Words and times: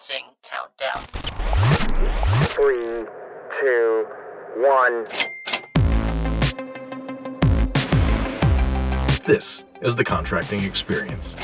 Commencing 0.00 0.30
countdown. 0.42 1.02
Three, 2.46 3.04
two, 3.60 4.06
one. 4.56 5.04
This 9.24 9.64
is 9.82 9.94
the 9.96 10.04
contracting 10.04 10.62
experience. 10.64 11.36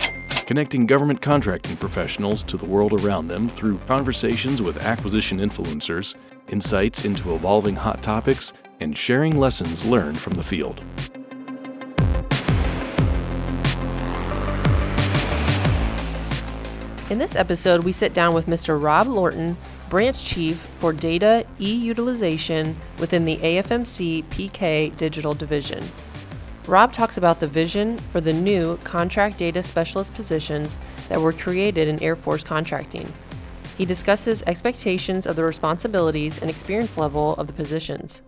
Connecting 0.46 0.87
government 0.87 1.21
contracting 1.21 1.77
professionals 1.77 2.42
to 2.45 2.56
the 2.56 2.64
world 2.64 2.95
around 3.04 3.29
them 3.29 3.48
through 3.48 3.79
conversations 3.87 4.62
with 4.62 4.82
acquisition 4.82 5.38
influencers, 5.38 6.14
insights 6.48 7.04
into 7.04 7.34
evolving 7.34 7.77
hot 7.77 8.02
topics, 8.02 8.54
and 8.80 8.96
sharing 8.96 9.36
lessons 9.36 9.84
learned 9.84 10.18
from 10.18 10.32
the 10.32 10.45
field. 10.45 10.82
In 17.09 17.18
this 17.18 17.36
episode, 17.36 17.84
we 17.84 17.93
sit 17.93 18.14
down 18.14 18.34
with 18.34 18.46
Mr. 18.46 18.82
Rob 18.82 19.07
Lorton, 19.07 19.57
Branch 19.89 20.25
Chief 20.25 20.57
for 20.57 20.93
Data 20.93 21.46
e 21.61 21.72
Utilization 21.72 22.76
within 22.98 23.25
the 23.25 23.36
AFMC 23.36 24.25
PK 24.25 24.96
Digital 24.96 25.32
Division. 25.32 25.84
Rob 26.67 26.93
talks 26.93 27.17
about 27.17 27.39
the 27.39 27.46
vision 27.46 27.96
for 27.96 28.21
the 28.21 28.32
new 28.32 28.76
contract 28.79 29.39
data 29.39 29.62
specialist 29.62 30.14
positions 30.14 30.81
that 31.08 31.21
were 31.21 31.32
created 31.32 31.86
in 31.86 32.03
Air 32.03 32.17
Force 32.17 32.42
contracting. 32.42 33.12
He 33.78 33.84
discusses 33.84 34.42
expectations 34.45 35.28
of 35.28 35.36
the 35.36 35.45
responsibilities 35.45 36.41
and 36.41 36.50
experience 36.50 36.98
level 36.98 37.36
of 37.36 37.47
the 37.47 37.53
positions. 37.53 38.23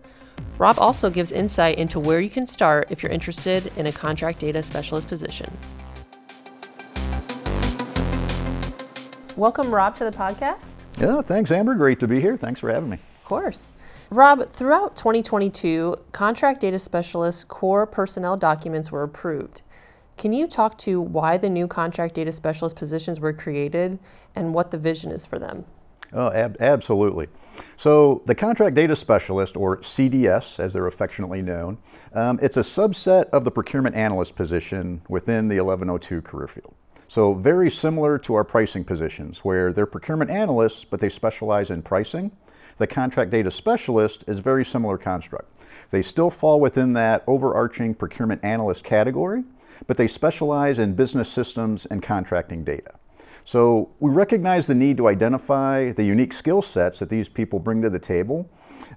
Rob 0.57 0.79
also 0.79 1.09
gives 1.09 1.33
insight 1.33 1.77
into 1.77 1.99
where 1.99 2.21
you 2.21 2.29
can 2.29 2.45
start 2.45 2.87
if 2.89 3.03
you're 3.03 3.11
interested 3.11 3.73
in 3.75 3.87
a 3.87 3.91
contract 3.91 4.39
data 4.39 4.63
specialist 4.63 5.09
position. 5.09 5.51
Welcome, 9.39 9.73
Rob, 9.73 9.95
to 9.95 10.03
the 10.03 10.11
podcast. 10.11 10.81
Yeah, 10.99 11.21
thanks, 11.21 11.49
Amber. 11.49 11.73
Great 11.73 12.01
to 12.01 12.09
be 12.09 12.19
here. 12.19 12.35
Thanks 12.35 12.59
for 12.59 12.69
having 12.69 12.89
me. 12.89 12.97
Of 13.21 13.23
course. 13.23 13.71
Rob, 14.09 14.49
throughout 14.49 14.97
2022, 14.97 15.95
contract 16.11 16.59
data 16.59 16.77
specialist 16.77 17.47
core 17.47 17.85
personnel 17.85 18.35
documents 18.35 18.91
were 18.91 19.01
approved. 19.01 19.61
Can 20.17 20.33
you 20.33 20.45
talk 20.45 20.77
to 20.79 20.99
why 20.99 21.37
the 21.37 21.49
new 21.49 21.69
contract 21.69 22.15
data 22.15 22.33
specialist 22.33 22.75
positions 22.75 23.21
were 23.21 23.31
created 23.31 23.97
and 24.35 24.53
what 24.53 24.71
the 24.71 24.77
vision 24.77 25.09
is 25.09 25.25
for 25.25 25.39
them? 25.39 25.63
Oh, 26.11 26.33
ab- 26.33 26.57
absolutely. 26.59 27.29
So, 27.77 28.21
the 28.25 28.35
contract 28.35 28.75
data 28.75 28.93
specialist, 28.93 29.55
or 29.55 29.77
CDS 29.77 30.59
as 30.59 30.73
they're 30.73 30.87
affectionately 30.87 31.41
known, 31.41 31.77
um, 32.11 32.39
it's 32.41 32.57
a 32.57 32.61
subset 32.61 33.29
of 33.29 33.45
the 33.45 33.51
procurement 33.51 33.95
analyst 33.95 34.35
position 34.35 35.01
within 35.07 35.47
the 35.47 35.61
1102 35.61 36.23
career 36.23 36.49
field. 36.49 36.75
So, 37.09 37.33
very 37.33 37.71
similar 37.71 38.19
to 38.19 38.35
our 38.35 38.43
pricing 38.43 38.83
positions, 38.83 39.39
where 39.39 39.73
they're 39.73 39.87
procurement 39.87 40.29
analysts, 40.29 40.85
but 40.85 40.99
they 40.99 41.09
specialize 41.09 41.71
in 41.71 41.81
pricing. 41.81 42.31
The 42.77 42.85
contract 42.85 43.31
data 43.31 43.49
specialist 43.49 44.23
is 44.27 44.37
very 44.37 44.63
similar 44.63 44.99
construct. 44.99 45.51
They 45.89 46.03
still 46.03 46.29
fall 46.29 46.59
within 46.59 46.93
that 46.93 47.23
overarching 47.25 47.95
procurement 47.95 48.45
analyst 48.45 48.83
category, 48.83 49.43
but 49.87 49.97
they 49.97 50.05
specialize 50.05 50.77
in 50.77 50.93
business 50.93 51.29
systems 51.29 51.87
and 51.87 52.03
contracting 52.03 52.63
data. 52.63 52.98
So 53.49 53.89
we 53.99 54.11
recognize 54.11 54.67
the 54.67 54.75
need 54.75 54.95
to 54.97 55.07
identify 55.07 55.91
the 55.93 56.03
unique 56.03 56.33
skill 56.33 56.61
sets 56.61 56.99
that 56.99 57.09
these 57.09 57.27
people 57.27 57.57
bring 57.57 57.81
to 57.81 57.89
the 57.89 57.97
table, 57.97 58.47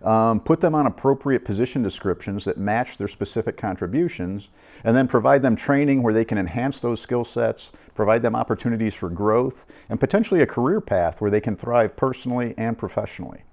um, 0.02 0.40
put 0.40 0.60
them 0.60 0.74
on 0.74 0.86
appropriate 0.86 1.42
position 1.42 1.82
descriptions 1.82 2.44
that 2.44 2.58
match 2.58 2.98
their 2.98 3.08
specific 3.08 3.56
contributions, 3.56 4.50
and 4.84 4.94
then 4.94 5.08
provide 5.08 5.40
them 5.40 5.56
training 5.56 6.02
where 6.02 6.12
they 6.12 6.26
can 6.26 6.36
enhance 6.36 6.82
those 6.82 7.00
skill 7.00 7.24
sets, 7.24 7.72
provide 7.94 8.20
them 8.20 8.36
opportunities 8.36 8.92
for 8.92 9.08
growth, 9.08 9.64
and 9.88 9.98
potentially 9.98 10.42
a 10.42 10.46
career 10.46 10.82
path 10.82 11.22
where 11.22 11.30
they 11.30 11.40
can 11.40 11.56
thrive 11.56 11.96
personally 11.96 12.52
and 12.58 12.76
professionally. 12.76 13.44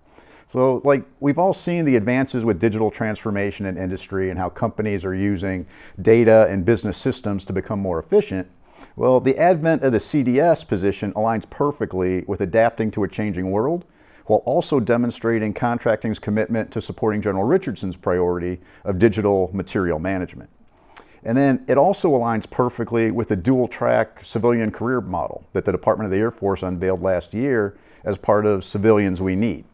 So, 0.48 0.82
like, 0.84 1.06
we've 1.22 1.40
all 1.40 1.54
seen 1.54 1.86
the 1.86 1.96
advances 1.96 2.44
with 2.44 2.60
digital 2.60 2.92
transformation 2.92 3.68
in 3.68 3.78
industry 3.78 4.32
and 4.32 4.38
how 4.38 4.50
companies 4.50 5.06
are 5.06 5.16
using 5.16 5.66
data 6.02 6.48
and 6.50 6.66
business 6.66 6.98
systems 6.98 7.46
to 7.46 7.54
become 7.54 7.80
more 7.80 8.00
efficient. 8.00 8.50
Well, 8.96 9.20
the 9.20 9.38
advent 9.38 9.84
of 9.84 9.92
the 9.92 9.98
CDS 9.98 10.68
position 10.68 11.14
aligns 11.14 11.50
perfectly 11.50 12.24
with 12.28 12.42
adapting 12.42 12.92
to 12.92 13.04
a 13.04 13.08
changing 13.08 13.52
world 13.52 13.86
while 14.26 14.40
also 14.46 14.80
demonstrating 14.80 15.54
contracting's 15.54 16.20
commitment 16.20 16.70
to 16.72 16.82
supporting 16.82 17.22
General 17.22 17.46
Richardson's 17.46 17.96
priority 17.96 18.60
of 18.86 19.00
digital 19.00 19.50
material 19.54 19.98
management. 19.98 20.50
And 21.24 21.38
then 21.38 21.66
it 21.68 21.78
also 21.78 22.12
aligns 22.12 22.50
perfectly 22.50 23.12
with 23.12 23.28
the 23.28 23.36
dual 23.36 23.68
track 23.68 24.24
civilian 24.24 24.72
career 24.72 25.02
model 25.02 25.44
that 25.54 25.66
the 25.66 25.72
Department 25.72 26.06
of 26.06 26.12
the 26.12 26.20
Air 26.20 26.32
Force 26.32 26.64
unveiled 26.64 27.02
last 27.02 27.34
year 27.34 27.78
as 28.04 28.18
part 28.18 28.46
of 28.46 28.64
Civilians 28.64 29.22
We 29.22 29.36
Need 29.36 29.66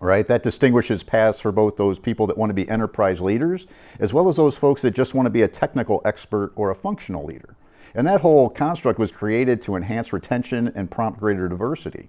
right? 0.00 0.26
That 0.28 0.42
distinguishes 0.42 1.02
paths 1.02 1.40
for 1.40 1.50
both 1.50 1.76
those 1.76 1.98
people 1.98 2.26
that 2.26 2.36
want 2.36 2.50
to 2.50 2.54
be 2.54 2.68
enterprise 2.68 3.20
leaders, 3.20 3.66
as 4.00 4.12
well 4.12 4.28
as 4.28 4.36
those 4.36 4.56
folks 4.56 4.82
that 4.82 4.90
just 4.90 5.14
want 5.14 5.26
to 5.26 5.30
be 5.30 5.42
a 5.42 5.48
technical 5.48 6.02
expert 6.04 6.52
or 6.56 6.70
a 6.70 6.74
functional 6.74 7.24
leader. 7.24 7.56
And 7.94 8.06
that 8.06 8.20
whole 8.20 8.50
construct 8.50 8.98
was 8.98 9.12
created 9.12 9.62
to 9.62 9.76
enhance 9.76 10.12
retention 10.12 10.72
and 10.74 10.90
prompt 10.90 11.20
greater 11.20 11.48
diversity. 11.48 12.08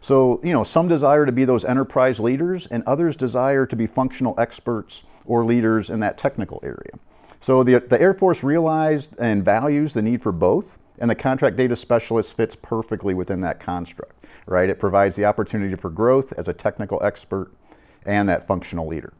So, 0.00 0.40
you 0.42 0.52
know, 0.52 0.64
some 0.64 0.88
desire 0.88 1.26
to 1.26 1.32
be 1.32 1.44
those 1.44 1.64
enterprise 1.64 2.20
leaders, 2.20 2.66
and 2.66 2.82
others 2.84 3.16
desire 3.16 3.66
to 3.66 3.76
be 3.76 3.86
functional 3.86 4.34
experts 4.38 5.02
or 5.24 5.44
leaders 5.44 5.90
in 5.90 6.00
that 6.00 6.18
technical 6.18 6.60
area. 6.62 6.98
So, 7.40 7.62
the, 7.62 7.80
the 7.80 8.00
Air 8.00 8.14
Force 8.14 8.42
realized 8.42 9.16
and 9.18 9.44
values 9.44 9.94
the 9.94 10.02
need 10.02 10.22
for 10.22 10.32
both, 10.32 10.78
and 10.98 11.10
the 11.10 11.14
contract 11.14 11.56
data 11.56 11.76
specialist 11.76 12.36
fits 12.36 12.56
perfectly 12.56 13.14
within 13.14 13.40
that 13.42 13.58
construct 13.58 14.16
right? 14.46 14.68
It 14.68 14.78
provides 14.78 15.16
the 15.16 15.24
opportunity 15.24 15.74
for 15.74 15.90
growth 15.90 16.32
as 16.38 16.48
a 16.48 16.52
technical 16.52 17.02
expert 17.02 17.50
and 18.04 18.28
that 18.28 18.46
functional 18.46 18.86
leader. 18.86 19.12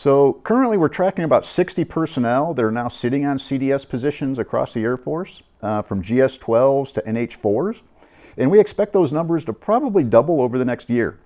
So 0.00 0.32
currently 0.44 0.78
we're 0.78 0.88
tracking 0.88 1.24
about 1.24 1.44
60 1.44 1.84
personnel 1.84 2.54
that 2.54 2.64
are 2.64 2.70
now 2.70 2.88
sitting 2.88 3.26
on 3.26 3.36
CDS 3.36 3.86
positions 3.86 4.38
across 4.38 4.72
the 4.72 4.80
Air 4.80 4.96
Force, 4.96 5.42
uh, 5.60 5.82
from 5.82 6.00
GS-12s 6.00 6.90
to 6.94 7.02
NH-4s, 7.02 7.82
and 8.38 8.50
we 8.50 8.58
expect 8.58 8.94
those 8.94 9.12
numbers 9.12 9.44
to 9.44 9.52
probably 9.52 10.02
double 10.02 10.40
over 10.40 10.56
the 10.56 10.64
next 10.64 10.88
year. 10.88 11.18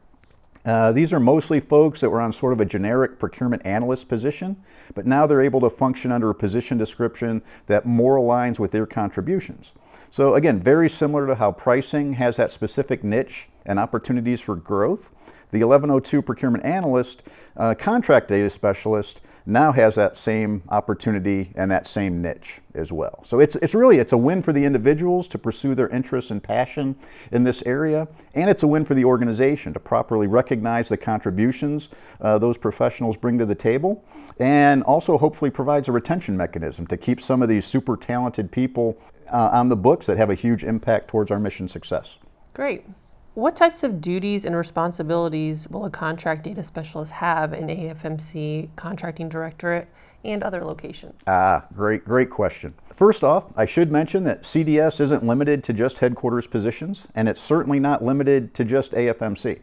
Uh, 0.65 0.91
these 0.91 1.13
are 1.13 1.21
mostly 1.21 1.61
folks 1.61 2.01
that 2.01 2.11
were 2.11 2.21
on 2.21 2.33
sort 2.33 2.53
of 2.53 2.61
a 2.61 2.65
generic 2.65 3.21
procurement 3.21 3.65
analyst 3.65 4.09
position, 4.09 4.57
but 4.97 5.07
now 5.07 5.25
they're 5.25 5.41
able 5.41 5.61
to 5.61 5.71
function 5.71 6.11
under 6.11 6.31
a 6.31 6.35
position 6.35 6.77
description 6.77 7.41
that 7.67 7.87
more 7.87 8.17
aligns 8.17 8.59
with 8.59 8.73
their 8.73 8.87
contributions. 8.87 9.73
So 10.11 10.35
again, 10.35 10.59
very 10.59 10.89
similar 10.89 11.29
to 11.29 11.37
how 11.37 11.53
pricing 11.53 12.15
has 12.15 12.39
that 12.39 12.51
specific 12.51 13.05
niche 13.05 13.49
and 13.67 13.79
opportunities 13.79 14.41
for 14.41 14.57
growth. 14.57 15.13
The 15.55 15.61
1102 15.61 16.21
procurement 16.21 16.65
analyst, 16.65 17.23
uh, 17.57 17.77
contract 17.79 18.27
data 18.27 18.51
specialist, 18.51 19.21
now 19.47 19.71
has 19.71 19.95
that 19.95 20.17
same 20.17 20.65
opportunity 20.71 21.53
and 21.55 21.71
that 21.71 21.87
same 21.87 22.21
niche 22.21 22.61
as 22.75 22.93
well. 22.93 23.23
So 23.23 23.39
it's, 23.39 23.55
it's 23.57 23.73
really, 23.73 23.99
it's 23.99 24.13
a 24.13 24.19
win 24.19 24.43
for 24.43 24.53
the 24.53 24.65
individuals 24.65 25.29
to 25.29 25.39
pursue 25.39 25.77
their 25.77 25.89
interests 25.91 26.33
and 26.33 26.43
passion 26.43 26.97
in 27.31 27.45
this 27.45 27.63
area, 27.67 28.09
and 28.35 28.51
it's 28.51 28.65
a 28.65 28.67
win 28.67 28.85
for 28.85 28.95
the 28.95 29.05
organization 29.05 29.73
to 29.75 29.79
properly 29.79 30.27
recognize 30.27 30.89
the 30.89 30.97
contributions 30.97 31.91
uh, 32.21 32.37
those 32.37 32.59
professionals 32.59 33.17
bring 33.17 33.39
to 33.39 33.47
the 33.47 33.55
table, 33.55 34.05
and 34.41 34.83
also 34.83 35.17
hopefully 35.17 35.53
provides 35.53 35.87
a 35.87 35.93
retention 35.93 36.37
mechanism 36.37 36.85
to 36.89 36.97
keep 36.97 37.21
some 37.21 37.43
of 37.43 37.49
these 37.49 37.65
super 37.65 37.97
talented 37.97 38.51
people 38.51 38.99
uh, 39.33 39.51
on 39.53 39.69
the 39.69 39.77
books 39.77 40.05
that 40.07 40.17
have 40.17 40.31
a 40.31 40.35
huge 40.35 40.65
impact 40.65 41.07
towards 41.07 41.31
our 41.31 41.39
mission 41.39 41.69
success. 41.69 42.19
Great. 42.55 42.85
What 43.35 43.57
types 43.57 43.83
of 43.83 44.01
duties 44.01 44.45
and 44.45 44.55
responsibilities 44.55 45.69
will 45.69 45.87
a 45.87 45.91
contract 45.91 46.45
data 46.45 46.63
specialist 46.63 47.11
have 47.11 47.53
in 47.53 47.67
AFMC 47.67 48.69
Contracting 48.77 49.29
Directorate 49.29 49.89
and 50.25 50.45
other 50.45 50.65
locations? 50.65 51.21
Ah, 51.27 51.65
great, 51.75 52.05
great 52.05 52.31
question. 52.31 52.75
First 52.95 53.25
off, 53.25 53.47
I 53.57 53.65
should 53.65 53.91
mention 53.91 54.23
that 54.23 54.45
CDS 54.45 55.01
isn't 55.01 55.25
limited 55.25 55.65
to 55.65 55.73
just 55.73 55.99
headquarters 55.99 56.47
positions, 56.47 57.09
and 57.17 57.29
it's 57.29 57.41
certainly 57.41 57.81
not 57.81 58.05
limited 58.05 58.55
to 58.55 58.65
just 58.65 58.93
AFMC, 58.93 59.59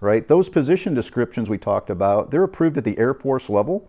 right? 0.00 0.28
Those 0.28 0.50
position 0.50 0.92
descriptions 0.92 1.48
we 1.48 1.56
talked 1.56 1.88
about, 1.88 2.30
they're 2.30 2.42
approved 2.42 2.76
at 2.76 2.84
the 2.84 2.98
Air 2.98 3.14
Force 3.14 3.48
level, 3.48 3.88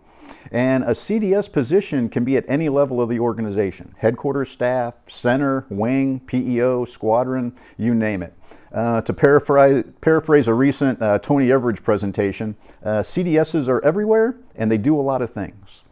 and 0.54 0.86
a 0.86 0.92
CDS 0.92 1.52
position 1.52 2.08
can 2.08 2.24
be 2.24 2.38
at 2.38 2.46
any 2.48 2.70
level 2.70 3.02
of 3.02 3.10
the 3.10 3.20
organization 3.20 3.94
headquarters 3.98 4.50
staff, 4.50 4.94
center, 5.08 5.66
wing, 5.70 6.22
PEO, 6.22 6.86
squadron, 6.86 7.54
you 7.78 7.94
name 7.94 8.24
it. 8.24 8.34
Uh, 8.74 9.02
to 9.02 9.14
paraphrase, 9.14 9.86
paraphrase, 10.02 10.48
a 10.48 10.54
recent 10.54 11.02
uh, 11.02 11.20
Tony 11.20 11.48
Everidge 11.48 11.82
presentation, 11.84 12.56
uh, 12.84 13.00
CDSs 13.00 13.68
are 13.70 13.84
everywhere 13.84 14.36
and 14.56 14.70
they 14.70 14.78
do 14.78 15.00
a 15.00 15.02
lot 15.02 15.22
of 15.22 15.32
things. 15.32 15.86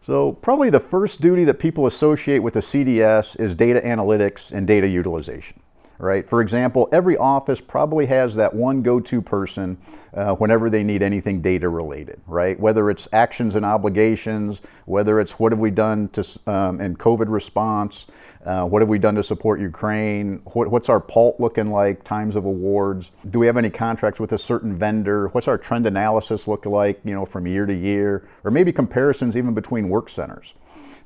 So, 0.00 0.32
probably 0.32 0.68
the 0.68 0.80
first 0.80 1.20
duty 1.20 1.44
that 1.44 1.60
people 1.60 1.86
associate 1.86 2.40
with 2.40 2.56
a 2.56 2.60
CDS 2.60 3.38
is 3.38 3.54
data 3.54 3.80
analytics 3.80 4.50
and 4.50 4.66
data 4.66 4.88
utilization 4.88 5.61
right? 6.02 6.28
For 6.28 6.40
example, 6.40 6.88
every 6.90 7.16
office 7.16 7.60
probably 7.60 8.06
has 8.06 8.34
that 8.34 8.52
one 8.52 8.82
go-to 8.82 9.22
person 9.22 9.78
uh, 10.14 10.34
whenever 10.34 10.68
they 10.68 10.82
need 10.82 11.00
anything 11.00 11.40
data 11.40 11.68
related, 11.68 12.20
right? 12.26 12.58
Whether 12.58 12.90
it's 12.90 13.06
actions 13.12 13.54
and 13.54 13.64
obligations, 13.64 14.62
whether 14.86 15.20
it's 15.20 15.38
what 15.38 15.52
have 15.52 15.60
we 15.60 15.70
done 15.70 16.08
to 16.08 16.40
um, 16.48 16.80
in 16.80 16.96
COVID 16.96 17.32
response, 17.32 18.08
uh, 18.44 18.66
what 18.66 18.82
have 18.82 18.88
we 18.88 18.98
done 18.98 19.14
to 19.14 19.22
support 19.22 19.60
Ukraine, 19.60 20.42
what, 20.46 20.66
what's 20.72 20.88
our 20.88 20.98
PALT 20.98 21.38
looking 21.38 21.70
like, 21.70 22.02
times 22.02 22.34
of 22.34 22.46
awards, 22.46 23.12
do 23.30 23.38
we 23.38 23.46
have 23.46 23.56
any 23.56 23.70
contracts 23.70 24.18
with 24.18 24.32
a 24.32 24.38
certain 24.38 24.76
vendor, 24.76 25.28
what's 25.28 25.46
our 25.46 25.56
trend 25.56 25.86
analysis 25.86 26.48
look 26.48 26.66
like, 26.66 27.00
you 27.04 27.14
know, 27.14 27.24
from 27.24 27.46
year 27.46 27.64
to 27.64 27.74
year, 27.74 28.28
or 28.42 28.50
maybe 28.50 28.72
comparisons 28.72 29.36
even 29.36 29.54
between 29.54 29.88
work 29.88 30.08
centers. 30.08 30.54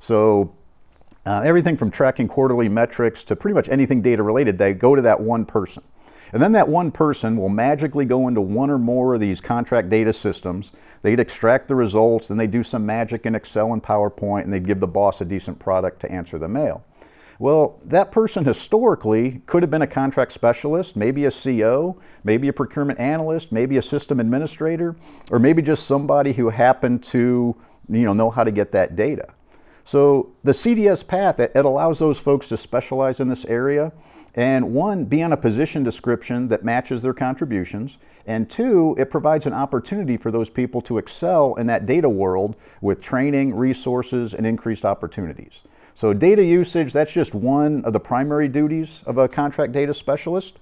So 0.00 0.54
uh, 1.26 1.42
everything 1.44 1.76
from 1.76 1.90
tracking 1.90 2.28
quarterly 2.28 2.68
metrics 2.68 3.24
to 3.24 3.36
pretty 3.36 3.54
much 3.54 3.68
anything 3.68 4.00
data 4.00 4.22
related, 4.22 4.56
they 4.56 4.72
go 4.72 4.94
to 4.94 5.02
that 5.02 5.20
one 5.20 5.44
person. 5.44 5.82
And 6.32 6.42
then 6.42 6.52
that 6.52 6.68
one 6.68 6.90
person 6.90 7.36
will 7.36 7.48
magically 7.48 8.04
go 8.04 8.28
into 8.28 8.40
one 8.40 8.70
or 8.70 8.78
more 8.78 9.14
of 9.14 9.20
these 9.20 9.40
contract 9.40 9.88
data 9.88 10.12
systems. 10.12 10.72
They'd 11.02 11.20
extract 11.20 11.68
the 11.68 11.74
results, 11.74 12.30
and 12.30 12.38
they 12.38 12.46
do 12.46 12.62
some 12.62 12.84
magic 12.84 13.26
in 13.26 13.34
Excel 13.34 13.72
and 13.72 13.82
PowerPoint, 13.82 14.44
and 14.44 14.52
they'd 14.52 14.66
give 14.66 14.80
the 14.80 14.88
boss 14.88 15.20
a 15.20 15.24
decent 15.24 15.58
product 15.58 16.00
to 16.00 16.10
answer 16.10 16.38
the 16.38 16.48
mail. 16.48 16.84
Well, 17.38 17.78
that 17.84 18.12
person 18.12 18.44
historically 18.44 19.42
could 19.46 19.62
have 19.62 19.70
been 19.70 19.82
a 19.82 19.86
contract 19.86 20.32
specialist, 20.32 20.96
maybe 20.96 21.26
a 21.26 21.30
CO, 21.30 22.00
maybe 22.24 22.48
a 22.48 22.52
procurement 22.52 22.98
analyst, 22.98 23.52
maybe 23.52 23.76
a 23.76 23.82
system 23.82 24.20
administrator, 24.20 24.96
or 25.30 25.38
maybe 25.38 25.60
just 25.60 25.86
somebody 25.86 26.32
who 26.32 26.48
happened 26.48 27.02
to 27.04 27.54
you 27.88 28.02
know, 28.02 28.14
know 28.14 28.30
how 28.30 28.42
to 28.42 28.50
get 28.50 28.72
that 28.72 28.96
data. 28.96 29.28
So 29.86 30.32
the 30.42 30.50
CDS 30.50 31.06
path, 31.06 31.38
it, 31.38 31.54
allows 31.54 32.00
those 32.00 32.18
folks 32.18 32.48
to 32.48 32.56
specialize 32.56 33.20
in 33.20 33.28
this 33.28 33.44
area 33.44 33.92
and 34.34 34.74
one, 34.74 35.04
be 35.04 35.22
on 35.22 35.32
a 35.32 35.36
position 35.36 35.82
description 35.82 36.48
that 36.48 36.62
matches 36.62 37.00
their 37.02 37.14
contributions, 37.14 37.96
and 38.26 38.50
two, 38.50 38.94
it 38.98 39.10
provides 39.10 39.46
an 39.46 39.54
opportunity 39.54 40.18
for 40.18 40.30
those 40.30 40.50
people 40.50 40.82
to 40.82 40.98
excel 40.98 41.54
in 41.54 41.66
that 41.68 41.86
data 41.86 42.08
world 42.08 42.56
with 42.82 43.00
training, 43.00 43.54
resources, 43.54 44.34
and 44.34 44.46
increased 44.46 44.84
opportunities. 44.84 45.62
So 45.94 46.12
data 46.12 46.44
usage, 46.44 46.92
that's 46.92 47.12
just 47.12 47.34
one 47.34 47.82
of 47.86 47.94
the 47.94 48.00
primary 48.00 48.48
duties 48.48 49.02
of 49.06 49.16
a 49.16 49.26
contract 49.26 49.72
data 49.72 49.94
specialist. 49.94 50.58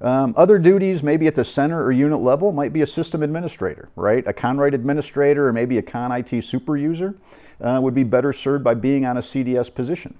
Um, 0.00 0.32
other 0.36 0.58
duties, 0.58 1.02
maybe 1.02 1.26
at 1.26 1.34
the 1.34 1.44
center 1.44 1.82
or 1.82 1.90
unit 1.90 2.20
level, 2.20 2.52
might 2.52 2.72
be 2.72 2.82
a 2.82 2.86
system 2.86 3.22
administrator, 3.22 3.88
right? 3.96 4.24
A 4.26 4.32
ConWrite 4.32 4.74
administrator 4.74 5.48
or 5.48 5.52
maybe 5.52 5.78
a 5.78 5.82
Con 5.82 6.12
IT 6.12 6.44
super 6.44 6.76
user 6.76 7.14
uh, 7.60 7.80
would 7.82 7.94
be 7.94 8.04
better 8.04 8.32
served 8.32 8.62
by 8.62 8.74
being 8.74 9.04
on 9.04 9.16
a 9.16 9.20
CDS 9.20 9.74
position. 9.74 10.16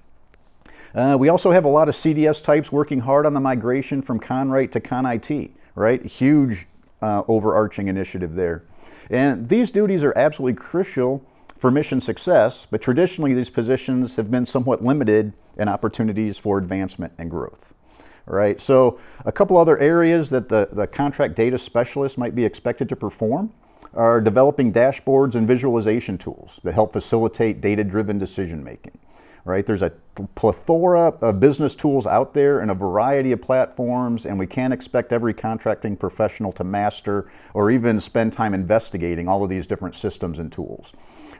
Uh, 0.93 1.15
we 1.19 1.29
also 1.29 1.51
have 1.51 1.65
a 1.65 1.69
lot 1.69 1.87
of 1.87 1.95
CDS 1.95 2.43
types 2.43 2.71
working 2.71 2.99
hard 2.99 3.25
on 3.25 3.33
the 3.33 3.39
migration 3.39 4.01
from 4.01 4.19
ConWrite 4.19 4.71
to 4.71 4.79
ConIT, 4.79 5.51
right? 5.75 6.05
Huge 6.05 6.67
uh, 7.01 7.23
overarching 7.27 7.87
initiative 7.87 8.35
there. 8.35 8.63
And 9.09 9.47
these 9.47 9.71
duties 9.71 10.03
are 10.03 10.17
absolutely 10.17 10.55
crucial 10.55 11.23
for 11.57 11.71
mission 11.71 12.01
success, 12.01 12.65
but 12.69 12.81
traditionally 12.81 13.33
these 13.33 13.49
positions 13.49 14.15
have 14.15 14.31
been 14.31 14.45
somewhat 14.45 14.83
limited 14.83 15.33
in 15.57 15.67
opportunities 15.67 16.37
for 16.37 16.57
advancement 16.57 17.13
and 17.17 17.29
growth. 17.29 17.73
Right, 18.31 18.61
so 18.61 18.99
a 19.25 19.31
couple 19.31 19.57
other 19.57 19.79
areas 19.79 20.29
that 20.29 20.49
the, 20.49 20.69
the 20.71 20.85
contract 20.85 21.35
data 21.35 21.57
specialist 21.57 22.15
might 22.15 22.35
be 22.35 22.45
expected 22.45 22.87
to 22.89 22.95
perform 22.95 23.51
are 23.95 24.21
developing 24.21 24.71
dashboards 24.71 25.33
and 25.33 25.47
visualization 25.47 26.15
tools 26.15 26.59
that 26.63 26.73
help 26.73 26.93
facilitate 26.93 27.59
data-driven 27.59 28.19
decision 28.19 28.63
making. 28.63 28.95
Right? 29.45 29.65
There's 29.65 29.81
a 29.81 29.91
plethora 30.35 31.07
of 31.07 31.39
business 31.39 31.73
tools 31.73 32.05
out 32.05 32.35
there 32.35 32.59
and 32.59 32.69
a 32.69 32.75
variety 32.75 33.31
of 33.31 33.41
platforms, 33.41 34.27
and 34.27 34.37
we 34.37 34.45
can't 34.45 34.73
expect 34.73 35.11
every 35.11 35.33
contracting 35.33 35.97
professional 35.97 36.51
to 36.51 36.63
master 36.63 37.31
or 37.55 37.71
even 37.71 37.99
spend 37.99 38.31
time 38.31 38.53
investigating 38.53 39.27
all 39.27 39.43
of 39.43 39.49
these 39.49 39.65
different 39.65 39.95
systems 39.95 40.37
and 40.37 40.51
tools 40.51 40.93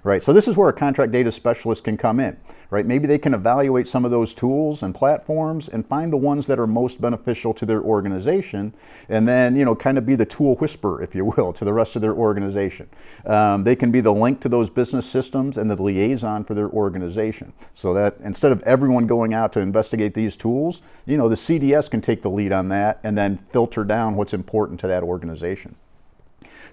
right? 0.04 0.22
So 0.22 0.34
this 0.34 0.48
is 0.48 0.58
where 0.58 0.70
a 0.70 0.74
contract 0.74 1.12
data 1.12 1.32
specialist 1.32 1.84
can 1.84 1.98
come 1.98 2.20
in, 2.20 2.38
right? 2.70 2.86
Maybe 2.86 3.08
they 3.08 3.18
can 3.18 3.34
evaluate 3.34 3.88
some 3.88 4.06
of 4.06 4.12
those 4.12 4.34
tools 4.34 4.84
and 4.84 4.94
platforms 4.94 5.70
and 5.70 5.86
find 5.86 6.12
the 6.12 6.18
ones 6.18 6.48
that 6.48 6.60
are 6.60 6.68
most 6.68 7.02
beneficial 7.02 7.54
to 7.56 7.66
their 7.66 7.82
organization, 7.82 8.74
and 9.10 9.28
then 9.28 9.56
you 9.56 9.66
know 9.66 9.76
kind 9.76 9.98
of 9.98 10.06
be 10.06 10.16
the 10.16 10.26
tool 10.26 10.56
whisperer, 10.56 11.02
if 11.02 11.16
you 11.16 11.26
will, 11.26 11.54
to 11.54 11.66
the 11.66 11.74
rest 11.74 11.96
of 11.96 12.02
their 12.02 12.14
organization. 12.14 12.90
Um, 13.26 13.64
they 13.64 13.76
can 13.76 13.92
be 13.92 14.02
the 14.02 14.14
link 14.14 14.40
to 14.42 14.50
those 14.50 14.70
business 14.70 15.06
systems 15.06 15.58
and 15.58 15.70
the 15.70 15.82
liaison 15.82 16.44
for 16.44 16.54
their 16.54 16.70
organization, 16.70 17.54
so 17.74 17.94
that 17.94 18.18
instead 18.22 18.52
of 18.52 18.62
everyone 18.64 19.08
going 19.08 19.34
out 19.34 19.54
to 19.54 19.60
investigate 19.60 20.14
these 20.14 20.36
tools, 20.36 20.82
you 21.06 21.18
know 21.18 21.30
the 21.30 21.36
CDS 21.36 21.90
can 21.90 22.02
take 22.02 22.22
the 22.22 22.30
lead 22.30 22.52
on 22.52 22.70
that 22.70 23.00
and 23.04 23.18
then 23.18 23.38
filter 23.52 23.84
down 23.84 24.16
what's 24.16 24.34
important 24.34 24.80
to 24.80 24.88
that 24.88 25.04
organization. 25.04 25.76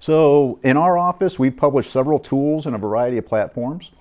So 0.01 0.59
in 0.63 0.77
our 0.77 0.99
office, 0.99 1.39
we've 1.39 1.57
published 1.57 1.91
several 1.91 2.19
tools 2.19 2.67
in 2.67 2.75
a 2.75 2.79
variety 2.79 3.19
of 3.19 3.27
platforms. 3.27 3.93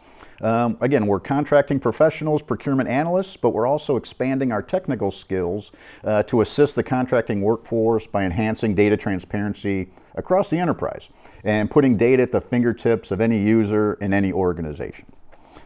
Um, 0.41 0.77
again, 0.81 1.07
we're 1.07 1.19
contracting 1.19 1.79
professionals, 1.79 2.41
procurement 2.41 2.89
analysts, 2.89 3.37
but 3.37 3.51
we're 3.51 3.67
also 3.67 3.95
expanding 3.95 4.51
our 4.51 4.61
technical 4.61 5.09
skills 5.09 5.71
uh, 6.03 6.23
to 6.23 6.41
assist 6.41 6.75
the 6.75 6.83
contracting 6.83 7.41
workforce 7.41 8.05
by 8.05 8.25
enhancing 8.25 8.75
data 8.75 8.97
transparency 8.97 9.89
across 10.15 10.49
the 10.49 10.57
enterprise 10.57 11.09
and 11.43 11.71
putting 11.71 11.95
data 11.95 12.23
at 12.23 12.31
the 12.31 12.41
fingertips 12.41 13.11
of 13.11 13.21
any 13.21 13.41
user 13.41 13.93
in 14.01 14.13
any 14.13 14.33
organization. 14.33 15.05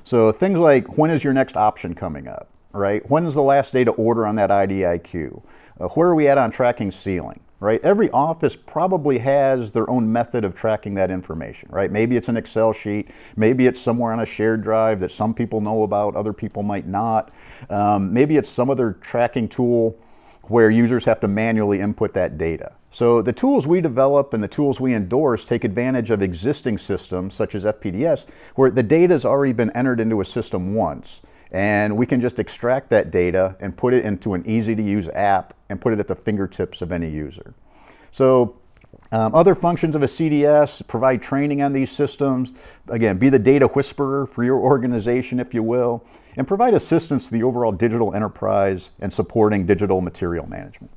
So 0.04 0.32
things 0.32 0.58
like 0.58 0.98
when 0.98 1.12
is 1.12 1.24
your 1.24 1.34
next 1.34 1.58
option 1.58 1.96
coming 1.96 2.28
up, 2.28 2.50
right? 2.72 3.08
When 3.10 3.26
is 3.26 3.34
the 3.34 3.42
last 3.42 3.74
day 3.74 3.84
to 3.84 3.92
order 3.92 4.26
on 4.28 4.36
that 4.36 4.50
IDIQ? 4.50 5.42
Uh, 5.80 5.88
where 5.90 6.10
are 6.10 6.16
we 6.16 6.28
at 6.28 6.38
on 6.38 6.52
tracking 6.52 6.92
ceiling? 6.92 7.40
Right? 7.60 7.82
Every 7.84 8.10
office 8.12 8.56
probably 8.56 9.18
has 9.20 9.72
their 9.72 9.90
own 9.90 10.12
method 10.12 10.46
of 10.46 10.56
tracking 10.56 10.94
that 10.96 11.12
information, 11.12 11.70
right? 11.72 11.92
Maybe 11.92 12.16
it's 12.16 12.30
an 12.30 12.38
Excel 12.38 12.72
sheet, 12.74 13.10
maybe 13.36 13.68
it's 13.68 13.80
somewhere 13.80 14.14
on 14.14 14.22
a 14.22 14.26
shared 14.26 14.62
drive 14.62 15.00
that 15.02 15.12
some 15.12 15.34
people 15.34 15.62
know 15.62 15.84
about, 15.84 16.16
other 16.16 16.34
people 16.34 16.64
might 16.64 16.88
not. 16.88 17.32
Um, 17.70 18.14
maybe 18.14 18.38
it's 18.38 18.50
some 18.50 18.70
other 18.70 18.94
tracking 19.02 19.48
tool 19.48 19.98
where 20.44 20.70
users 20.72 21.06
have 21.06 21.20
to 21.20 21.28
manually 21.28 21.80
input 21.80 22.14
that 22.14 22.38
data. 22.38 22.74
So 22.92 23.22
the 23.22 23.34
tools 23.34 23.68
we 23.68 23.82
develop 23.82 24.34
and 24.34 24.44
the 24.44 24.48
tools 24.48 24.80
we 24.80 24.96
endorse 24.96 25.46
take 25.46 25.64
advantage 25.64 26.10
of 26.10 26.24
existing 26.24 26.80
systems 26.80 27.36
such 27.36 27.54
as 27.54 27.66
FPDS 27.66 28.26
where 28.56 28.72
the 28.72 28.82
data 28.82 29.14
has 29.14 29.26
already 29.26 29.54
been 29.54 29.70
entered 29.72 30.00
into 30.00 30.22
a 30.22 30.26
system 30.26 30.74
once 30.74 31.22
and 31.52 31.96
we 31.96 32.06
can 32.06 32.22
just 32.22 32.40
extract 32.40 32.90
that 32.90 33.12
data 33.12 33.56
and 33.60 33.76
put 33.76 33.94
it 33.94 34.06
into 34.06 34.34
an 34.34 34.44
easy 34.46 34.76
to 34.76 34.84
use 34.84 35.10
app 35.10 35.54
and 35.70 35.82
put 35.82 35.94
it 35.94 36.00
at 36.00 36.08
the 36.08 36.16
fingertips 36.16 36.82
of 36.82 36.92
any 36.92 37.10
user. 37.10 37.54
So 38.12 38.60
um, 39.12 39.34
other 39.34 39.56
functions 39.56 39.96
of 39.96 40.04
a 40.04 40.08
CDS 40.08 40.86
provide 40.88 41.22
training 41.22 41.62
on 41.62 41.74
these 41.74 41.92
systems. 41.92 42.54
Again, 42.90 43.18
be 43.18 43.30
the 43.30 43.40
data 43.40 43.68
whisperer 43.68 44.28
for 44.28 44.44
your 44.44 44.60
organization, 44.60 45.40
if 45.40 45.54
you 45.54 45.64
will, 45.64 46.04
and 46.38 46.48
provide 46.48 46.74
assistance 46.76 47.26
to 47.26 47.32
the 47.32 47.44
overall 47.44 47.72
digital 47.72 48.14
enterprise 48.14 48.92
and 49.00 49.12
supporting 49.12 49.66
digital 49.66 50.02
material 50.02 50.48
management. 50.48 50.92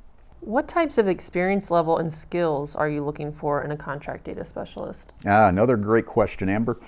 What 0.45 0.67
types 0.67 0.97
of 0.97 1.07
experience 1.07 1.71
level 1.71 1.99
and 1.99 2.11
skills 2.11 2.75
are 2.75 2.89
you 2.89 3.01
looking 3.01 3.31
for 3.31 3.63
in 3.63 3.71
a 3.71 3.77
contract 3.77 4.25
data 4.25 4.43
specialist? 4.43 5.13
Ah, 5.25 5.47
another 5.47 5.77
great 5.77 6.05
question, 6.05 6.49
Amber. 6.49 6.81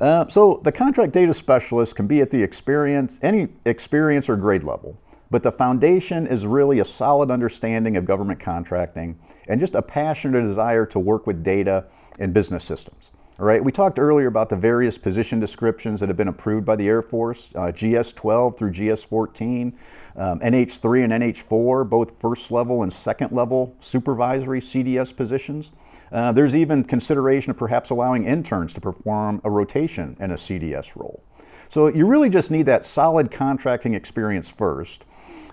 Uh, 0.00 0.26
so 0.28 0.62
the 0.64 0.72
contract 0.72 1.12
data 1.12 1.34
specialist 1.34 1.94
can 1.94 2.06
be 2.06 2.22
at 2.22 2.30
the 2.30 2.42
experience, 2.42 3.20
any 3.20 3.48
experience 3.66 4.30
or 4.30 4.36
grade 4.36 4.64
level, 4.64 4.98
but 5.30 5.42
the 5.42 5.52
foundation 5.52 6.26
is 6.26 6.46
really 6.46 6.80
a 6.80 6.86
solid 6.86 7.30
understanding 7.30 7.98
of 7.98 8.06
government 8.06 8.40
contracting 8.40 9.18
and 9.46 9.60
just 9.60 9.74
a 9.74 9.82
passionate 9.82 10.40
desire 10.40 10.86
to 10.86 10.98
work 10.98 11.26
with 11.26 11.44
data 11.44 11.84
and 12.18 12.32
business 12.32 12.64
systems. 12.64 13.10
All 13.42 13.48
right, 13.48 13.64
we 13.64 13.72
talked 13.72 13.98
earlier 13.98 14.28
about 14.28 14.48
the 14.48 14.56
various 14.56 14.96
position 14.96 15.40
descriptions 15.40 15.98
that 15.98 16.08
have 16.08 16.16
been 16.16 16.28
approved 16.28 16.64
by 16.64 16.76
the 16.76 16.86
Air 16.86 17.02
Force, 17.02 17.50
uh, 17.56 17.72
GS-12 17.72 18.56
through 18.56 18.70
GS-14, 18.70 19.74
um, 20.14 20.38
NH-3 20.38 21.02
and 21.02 21.12
NH-4, 21.12 21.90
both 21.90 22.20
first 22.20 22.52
level 22.52 22.84
and 22.84 22.92
second 22.92 23.32
level 23.32 23.74
supervisory 23.80 24.60
CDS 24.60 25.16
positions. 25.16 25.72
Uh, 26.12 26.30
there's 26.30 26.54
even 26.54 26.84
consideration 26.84 27.50
of 27.50 27.56
perhaps 27.56 27.90
allowing 27.90 28.26
interns 28.26 28.72
to 28.74 28.80
perform 28.80 29.40
a 29.42 29.50
rotation 29.50 30.16
in 30.20 30.30
a 30.30 30.36
CDS 30.36 30.94
role. 30.94 31.20
So 31.68 31.88
you 31.88 32.06
really 32.06 32.30
just 32.30 32.52
need 32.52 32.66
that 32.66 32.84
solid 32.84 33.32
contracting 33.32 33.94
experience 33.94 34.48
first 34.48 35.04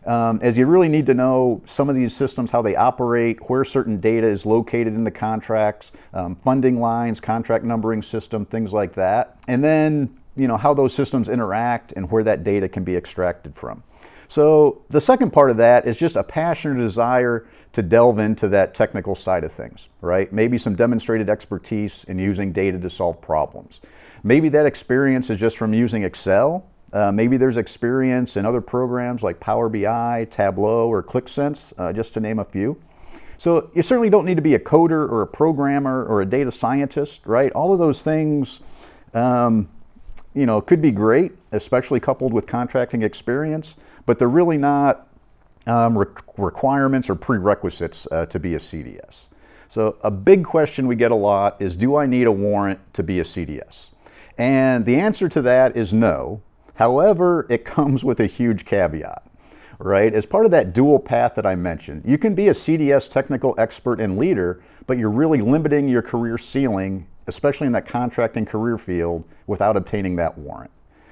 um, 0.06 0.40
as 0.42 0.58
you 0.58 0.66
really 0.66 0.88
need 0.88 1.06
to 1.08 1.14
know 1.14 1.62
some 1.66 1.90
of 1.90 1.96
these 1.96 2.16
systems, 2.16 2.52
how 2.52 2.62
they 2.62 2.76
operate, 2.76 3.50
where 3.50 3.64
certain 3.66 4.00
data 4.00 4.28
is 4.28 4.46
located 4.46 4.94
in 4.94 5.04
the 5.04 5.12
contracts, 5.12 5.92
um, 6.14 6.36
funding 6.36 6.80
lines, 6.80 7.20
contract 7.20 7.66
numbering 7.66 8.02
system, 8.02 8.46
things 8.46 8.74
like 8.74 8.94
that. 8.94 9.38
And 9.48 9.64
then, 9.64 10.18
you 10.36 10.48
know, 10.48 10.58
how 10.58 10.74
those 10.74 10.94
systems 10.94 11.30
interact 11.30 11.94
and 11.94 12.10
where 12.10 12.24
that 12.24 12.44
data 12.44 12.70
can 12.70 12.84
be 12.84 12.96
extracted 12.96 13.56
from. 13.56 13.84
So 14.30 14.84
the 14.90 15.02
second 15.02 15.32
part 15.32 15.50
of 15.50 15.58
that 15.58 15.88
is 15.88 15.98
just 15.98 16.16
a 16.16 16.24
passion 16.24 16.78
or 16.78 16.80
desire 16.80 17.48
to 17.74 17.82
delve 17.82 18.20
into 18.20 18.48
that 18.50 18.74
technical 18.74 19.16
side 19.16 19.44
of 19.44 19.52
things, 19.52 19.90
right? 20.02 20.32
Maybe 20.32 20.58
some 20.58 20.76
demonstrated 20.76 21.30
expertise 21.30 22.04
in 22.06 22.20
using 22.20 22.52
data 22.52 22.80
to 22.80 22.90
solve 22.90 23.22
problems. 23.22 23.82
Maybe 24.24 24.50
that 24.50 24.66
experience 24.66 25.30
is 25.30 25.40
just 25.40 25.58
from 25.58 25.74
using 25.74 26.04
Excel 26.04 26.66
Uh, 26.92 27.12
maybe 27.12 27.38
there's 27.38 27.58
experience 27.58 28.38
in 28.38 28.46
other 28.46 28.62
programs 28.62 29.22
like 29.22 29.40
Power 29.40 29.70
BI, 29.70 30.28
Tableau, 30.30 30.88
or 30.88 31.04
Qlik 31.04 31.30
Sense, 31.30 31.74
uh, 31.78 31.94
just 31.94 32.14
to 32.16 32.20
name 32.20 32.40
a 32.40 32.46
few. 32.46 32.80
So 33.38 33.70
you 33.74 33.82
certainly 33.82 34.10
don't 34.10 34.26
need 34.26 34.36
to 34.36 34.42
be 34.42 34.56
a 34.56 34.60
coder 34.60 35.10
or 35.10 35.22
a 35.22 35.28
programmer 35.28 36.04
or 36.06 36.22
a 36.22 36.26
data 36.26 36.52
scientist, 36.52 37.26
right? 37.26 37.52
All 37.54 37.72
of 37.72 37.80
those 37.80 38.04
things, 38.04 38.62
um, 39.14 39.70
you 40.34 40.46
know, 40.46 40.60
could 40.60 40.82
be 40.82 40.92
great, 40.92 41.32
especially 41.54 42.00
coupled 42.00 42.34
with 42.34 42.48
contracting 42.48 43.02
experience, 43.02 43.78
but 44.06 44.20
they're 44.20 44.28
really 44.28 44.58
not 44.58 45.08
um, 45.68 45.98
re- 45.98 46.06
requirements 46.38 47.10
or 47.10 47.16
prerequisites 47.16 48.08
uh, 48.12 48.26
to 48.26 48.40
be 48.40 48.56
a 48.56 48.60
CDS. 48.60 49.30
So 49.70 49.98
a 50.04 50.12
big 50.12 50.44
question 50.44 50.88
we 50.88 50.96
get 50.96 51.12
a 51.12 51.16
lot 51.16 51.62
is, 51.62 51.76
do 51.76 51.96
I 51.96 52.08
need 52.08 52.26
a 52.26 52.32
warrant 52.32 52.80
to 52.96 53.04
be 53.04 53.20
a 53.20 53.24
CDS? 53.24 53.90
And 54.38 54.86
the 54.86 54.96
answer 54.96 55.30
to 55.30 55.42
that 55.44 55.78
is 55.78 55.94
no. 55.94 56.42
However, 56.80 57.46
it 57.50 57.66
comes 57.66 58.06
with 58.06 58.22
a 58.22 58.26
huge 58.26 58.64
caveat 58.64 59.24
right? 59.82 60.14
As 60.14 60.26
part 60.26 60.44
of 60.44 60.52
that 60.52 60.74
dual 60.74 61.00
path 61.00 61.36
that 61.36 61.46
I 61.46 61.56
mentioned, 61.56 62.04
you 62.06 62.18
can 62.18 62.36
be 62.36 62.50
a 62.50 62.54
CDS 62.54 63.10
technical 63.10 63.56
expert 63.58 64.02
and 64.02 64.18
leader, 64.18 64.62
but 64.88 64.98
you're 64.98 65.10
really 65.10 65.40
limiting 65.40 65.88
your 65.88 66.02
career 66.02 66.38
ceiling, 66.38 67.08
especially 67.28 67.68
in 67.68 67.72
that 67.72 67.88
contracting 67.88 68.46
career 68.46 68.78
field, 68.78 69.24
without 69.48 69.78
obtaining 69.78 70.18
that 70.18 70.38
warrant. 70.38 70.70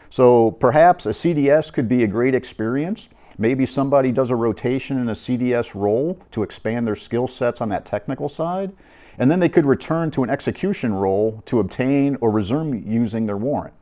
So 0.10 0.52
perhaps 0.52 1.06
a 1.06 1.12
CDS 1.12 1.72
could 1.72 1.88
be 1.88 2.04
a 2.04 2.08
great 2.08 2.36
experience. 2.36 3.08
Maybe 3.38 3.66
somebody 3.66 4.12
does 4.12 4.32
a 4.32 4.36
rotation 4.36 5.00
in 5.00 5.08
a 5.08 5.14
CDS 5.14 5.74
role 5.74 6.20
to 6.32 6.44
expand 6.44 6.86
their 6.86 6.98
skill 6.98 7.28
sets 7.28 7.62
on 7.62 7.70
that 7.70 7.86
technical 7.86 8.28
side, 8.28 8.74
and 9.18 9.32
then 9.32 9.40
they 9.40 9.48
could 9.48 9.66
return 9.66 10.12
to 10.12 10.24
an 10.24 10.30
execution 10.30 10.94
role 10.94 11.42
to 11.46 11.60
obtain 11.60 12.18
or 12.20 12.32
resume 12.32 12.84
using 12.86 13.26
their 13.26 13.38
warrant. 13.38 13.74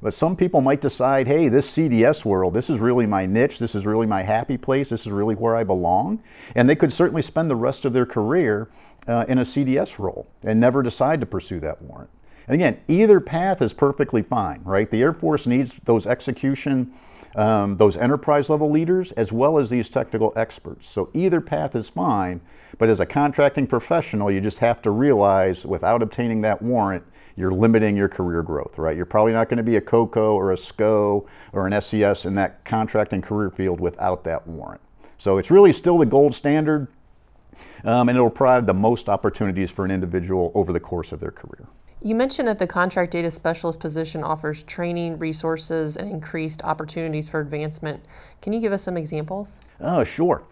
But 0.00 0.14
some 0.14 0.36
people 0.36 0.60
might 0.60 0.80
decide, 0.80 1.26
hey, 1.26 1.48
this 1.48 1.68
CDS 1.76 2.24
world, 2.24 2.54
this 2.54 2.70
is 2.70 2.78
really 2.78 3.06
my 3.06 3.26
niche, 3.26 3.58
this 3.58 3.74
is 3.74 3.84
really 3.84 4.06
my 4.06 4.22
happy 4.22 4.56
place, 4.56 4.90
this 4.90 5.06
is 5.06 5.12
really 5.12 5.34
where 5.34 5.56
I 5.56 5.64
belong. 5.64 6.22
And 6.54 6.68
they 6.68 6.76
could 6.76 6.92
certainly 6.92 7.22
spend 7.22 7.50
the 7.50 7.56
rest 7.56 7.84
of 7.84 7.92
their 7.92 8.06
career 8.06 8.68
uh, 9.06 9.24
in 9.28 9.38
a 9.38 9.42
CDS 9.42 9.98
role 9.98 10.28
and 10.42 10.60
never 10.60 10.82
decide 10.82 11.20
to 11.20 11.26
pursue 11.26 11.60
that 11.60 11.80
warrant. 11.82 12.10
And 12.46 12.54
again, 12.54 12.80
either 12.88 13.20
path 13.20 13.60
is 13.60 13.74
perfectly 13.74 14.22
fine, 14.22 14.62
right? 14.64 14.90
The 14.90 15.02
Air 15.02 15.12
Force 15.12 15.46
needs 15.46 15.78
those 15.84 16.06
execution, 16.06 16.94
um, 17.36 17.76
those 17.76 17.96
enterprise 17.96 18.48
level 18.48 18.70
leaders, 18.70 19.12
as 19.12 19.32
well 19.32 19.58
as 19.58 19.68
these 19.68 19.90
technical 19.90 20.32
experts. 20.34 20.88
So 20.88 21.10
either 21.12 21.42
path 21.42 21.76
is 21.76 21.90
fine, 21.90 22.40
but 22.78 22.88
as 22.88 23.00
a 23.00 23.06
contracting 23.06 23.66
professional, 23.66 24.30
you 24.30 24.40
just 24.40 24.60
have 24.60 24.80
to 24.82 24.90
realize 24.90 25.66
without 25.66 26.02
obtaining 26.02 26.40
that 26.40 26.62
warrant, 26.62 27.04
you're 27.38 27.52
limiting 27.52 27.96
your 27.96 28.08
career 28.08 28.42
growth, 28.42 28.78
right? 28.78 28.96
You're 28.96 29.06
probably 29.06 29.32
not 29.32 29.48
going 29.48 29.58
to 29.58 29.62
be 29.62 29.76
a 29.76 29.80
COCO 29.80 30.34
or 30.34 30.52
a 30.52 30.56
SCO 30.56 31.26
or 31.52 31.68
an 31.68 31.80
SES 31.80 32.26
in 32.26 32.34
that 32.34 32.64
contracting 32.64 33.22
career 33.22 33.48
field 33.48 33.80
without 33.80 34.24
that 34.24 34.44
warrant. 34.46 34.80
So 35.18 35.38
it's 35.38 35.50
really 35.50 35.72
still 35.72 35.98
the 35.98 36.06
gold 36.06 36.34
standard, 36.34 36.88
um, 37.84 38.08
and 38.08 38.18
it'll 38.18 38.28
provide 38.28 38.66
the 38.66 38.74
most 38.74 39.08
opportunities 39.08 39.70
for 39.70 39.84
an 39.84 39.92
individual 39.92 40.50
over 40.54 40.72
the 40.72 40.80
course 40.80 41.12
of 41.12 41.20
their 41.20 41.30
career. 41.30 41.68
You 42.02 42.14
mentioned 42.14 42.46
that 42.48 42.58
the 42.58 42.66
contract 42.66 43.12
data 43.12 43.30
specialist 43.30 43.80
position 43.80 44.22
offers 44.22 44.64
training, 44.64 45.18
resources, 45.18 45.96
and 45.96 46.10
increased 46.10 46.62
opportunities 46.62 47.28
for 47.28 47.40
advancement. 47.40 48.04
Can 48.42 48.52
you 48.52 48.60
give 48.60 48.72
us 48.72 48.82
some 48.82 48.96
examples? 48.96 49.60
Oh, 49.80 50.04
sure. 50.04 50.42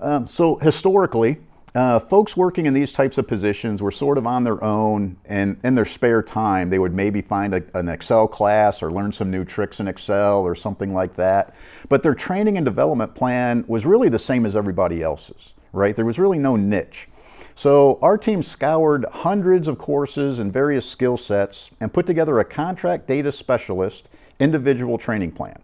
Um, 0.00 0.26
so 0.26 0.56
historically, 0.56 1.38
uh, 1.74 1.98
folks 1.98 2.36
working 2.36 2.66
in 2.66 2.74
these 2.74 2.92
types 2.92 3.18
of 3.18 3.28
positions 3.28 3.80
were 3.80 3.90
sort 3.90 4.18
of 4.18 4.26
on 4.26 4.44
their 4.44 4.62
own 4.62 5.16
and 5.26 5.58
in 5.62 5.74
their 5.74 5.84
spare 5.84 6.22
time 6.22 6.70
they 6.70 6.78
would 6.78 6.94
maybe 6.94 7.22
find 7.22 7.54
a, 7.54 7.62
an 7.78 7.88
excel 7.88 8.26
class 8.26 8.82
or 8.82 8.90
learn 8.90 9.12
some 9.12 9.30
new 9.30 9.44
tricks 9.44 9.80
in 9.80 9.88
excel 9.88 10.40
or 10.42 10.54
something 10.54 10.92
like 10.92 11.14
that. 11.16 11.54
But 11.88 12.02
their 12.02 12.14
training 12.14 12.56
and 12.56 12.64
development 12.64 13.14
plan 13.14 13.64
was 13.68 13.86
really 13.86 14.08
the 14.08 14.18
same 14.18 14.46
as 14.46 14.56
everybody 14.56 15.02
else's 15.02 15.54
right? 15.72 15.94
There 15.94 16.04
was 16.04 16.18
really 16.18 16.38
no 16.38 16.56
niche. 16.56 17.08
So 17.54 17.98
our 18.00 18.16
team 18.16 18.42
scoured 18.42 19.04
hundreds 19.12 19.68
of 19.68 19.78
courses 19.78 20.38
and 20.38 20.52
various 20.52 20.88
skill 20.88 21.16
sets 21.16 21.70
and 21.80 21.92
put 21.92 22.06
together 22.06 22.38
a 22.38 22.44
contract 22.44 23.06
data 23.06 23.30
specialist 23.30 24.08
individual 24.38 24.96
training 24.96 25.32
plan 25.32 25.60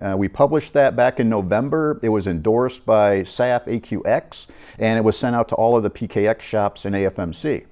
uh, 0.00 0.14
we 0.16 0.28
published 0.28 0.72
that 0.74 0.94
back 0.94 1.20
in 1.20 1.28
November. 1.28 1.98
It 2.02 2.08
was 2.08 2.26
endorsed 2.26 2.84
by 2.84 3.20
SAF 3.20 3.66
AQX 3.66 4.46
and 4.78 4.98
it 4.98 5.02
was 5.02 5.18
sent 5.18 5.34
out 5.34 5.48
to 5.48 5.54
all 5.54 5.76
of 5.76 5.82
the 5.82 5.90
PKX 5.90 6.42
shops 6.42 6.84
in 6.84 6.92
AFMC. 6.92 7.66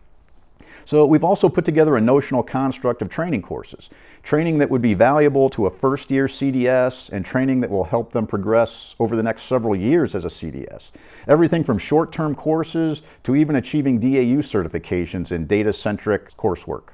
So 0.87 1.07
we've 1.07 1.25
also 1.25 1.49
put 1.49 1.64
together 1.64 1.97
a 1.97 2.00
notional 2.00 2.43
construct 2.43 3.00
of 3.00 3.09
training 3.09 3.40
courses, 3.40 3.88
training 4.23 4.59
that 4.59 4.69
would 4.69 4.83
be 4.83 4.93
valuable 4.93 5.49
to 5.50 5.66
a 5.66 5.71
first 5.71 6.11
year 6.11 6.26
CDS 6.26 7.09
and 7.09 7.25
training 7.25 7.61
that 7.61 7.71
will 7.71 7.85
help 7.85 8.12
them 8.12 8.26
progress 8.26 8.95
over 8.99 9.16
the 9.16 9.23
next 9.23 9.45
several 9.45 9.75
years 9.75 10.14
as 10.14 10.26
a 10.26 10.28
CDS. 10.28 10.93
Everything 11.26 11.64
from 11.64 11.78
short 11.78 12.12
term 12.12 12.35
courses 12.35 13.02
to 13.23 13.35
even 13.35 13.57
achieving 13.57 13.99
DAU 13.99 14.43
certifications 14.43 15.33
in 15.33 15.47
data 15.47 15.73
centric 15.73 16.37
coursework. 16.37 16.88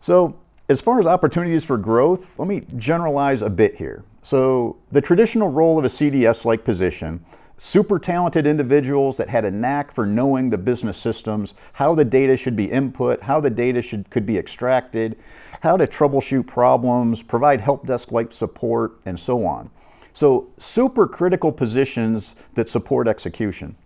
So 0.00 0.36
as 0.68 0.80
far 0.80 0.98
as 0.98 1.06
opportunities 1.06 1.64
for 1.64 1.78
growth, 1.78 2.38
let 2.38 2.48
me 2.48 2.62
generalize 2.76 3.42
a 3.42 3.50
bit 3.50 3.76
here. 3.76 4.04
So, 4.28 4.76
the 4.92 5.00
traditional 5.00 5.48
role 5.48 5.78
of 5.78 5.86
a 5.86 5.88
CDS 5.88 6.44
like 6.44 6.62
position, 6.62 7.24
super 7.56 7.98
talented 7.98 8.46
individuals 8.46 9.16
that 9.16 9.30
had 9.30 9.46
a 9.46 9.50
knack 9.50 9.90
for 9.90 10.04
knowing 10.04 10.50
the 10.50 10.58
business 10.58 10.98
systems, 10.98 11.54
how 11.72 11.94
the 11.94 12.04
data 12.04 12.36
should 12.36 12.54
be 12.54 12.70
input, 12.70 13.22
how 13.22 13.40
the 13.40 13.48
data 13.48 13.80
should, 13.80 14.10
could 14.10 14.26
be 14.26 14.36
extracted, 14.36 15.16
how 15.62 15.78
to 15.78 15.86
troubleshoot 15.86 16.46
problems, 16.46 17.22
provide 17.22 17.58
help 17.62 17.86
desk 17.86 18.12
like 18.12 18.30
support, 18.30 19.00
and 19.06 19.18
so 19.18 19.46
on. 19.46 19.70
So, 20.12 20.50
super 20.58 21.06
critical 21.08 21.50
positions 21.50 22.36
that 22.52 22.68
support 22.68 23.08
execution. 23.08 23.76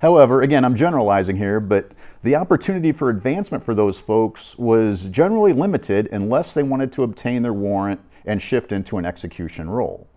However, 0.00 0.42
again, 0.42 0.64
I'm 0.64 0.74
generalizing 0.74 1.36
here, 1.36 1.60
but 1.60 1.92
the 2.24 2.34
opportunity 2.34 2.90
for 2.90 3.10
advancement 3.10 3.62
for 3.62 3.76
those 3.76 4.00
folks 4.00 4.58
was 4.58 5.04
generally 5.04 5.52
limited 5.52 6.08
unless 6.10 6.52
they 6.52 6.64
wanted 6.64 6.90
to 6.94 7.04
obtain 7.04 7.42
their 7.42 7.54
warrant 7.54 8.00
and 8.24 8.40
shift 8.40 8.72
into 8.72 8.98
an 8.98 9.04
execution 9.04 9.68
role. 9.68 10.08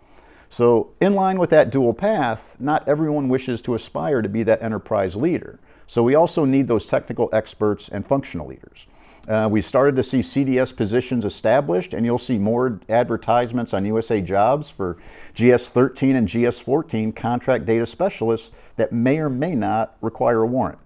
So, 0.49 0.93
in 1.01 1.13
line 1.13 1.39
with 1.39 1.49
that 1.49 1.71
dual 1.71 1.93
path, 1.93 2.55
not 2.59 2.87
everyone 2.87 3.27
wishes 3.27 3.61
to 3.63 3.75
aspire 3.75 4.21
to 4.21 4.29
be 4.29 4.43
that 4.43 4.61
enterprise 4.61 5.15
leader. 5.15 5.59
So, 5.87 6.03
we 6.03 6.15
also 6.15 6.45
need 6.45 6.67
those 6.67 6.85
technical 6.85 7.29
experts 7.33 7.89
and 7.89 8.07
functional 8.07 8.47
leaders. 8.47 8.87
Uh, 9.27 9.49
we 9.51 9.61
started 9.61 9.93
to 9.97 10.03
see 10.03 10.19
CDS 10.19 10.73
positions 10.73 11.25
established, 11.25 11.93
and 11.93 12.05
you'll 12.05 12.17
see 12.17 12.37
more 12.37 12.79
advertisements 12.87 13.73
on 13.73 13.83
USA 13.83 14.21
Jobs 14.21 14.69
for 14.69 14.97
GS 15.33 15.69
13 15.69 16.15
and 16.15 16.27
GS 16.29 16.59
14 16.59 17.11
contract 17.11 17.65
data 17.65 17.85
specialists 17.85 18.51
that 18.77 18.93
may 18.93 19.19
or 19.19 19.29
may 19.29 19.53
not 19.53 19.97
require 19.99 20.43
a 20.43 20.47
warrant. 20.47 20.79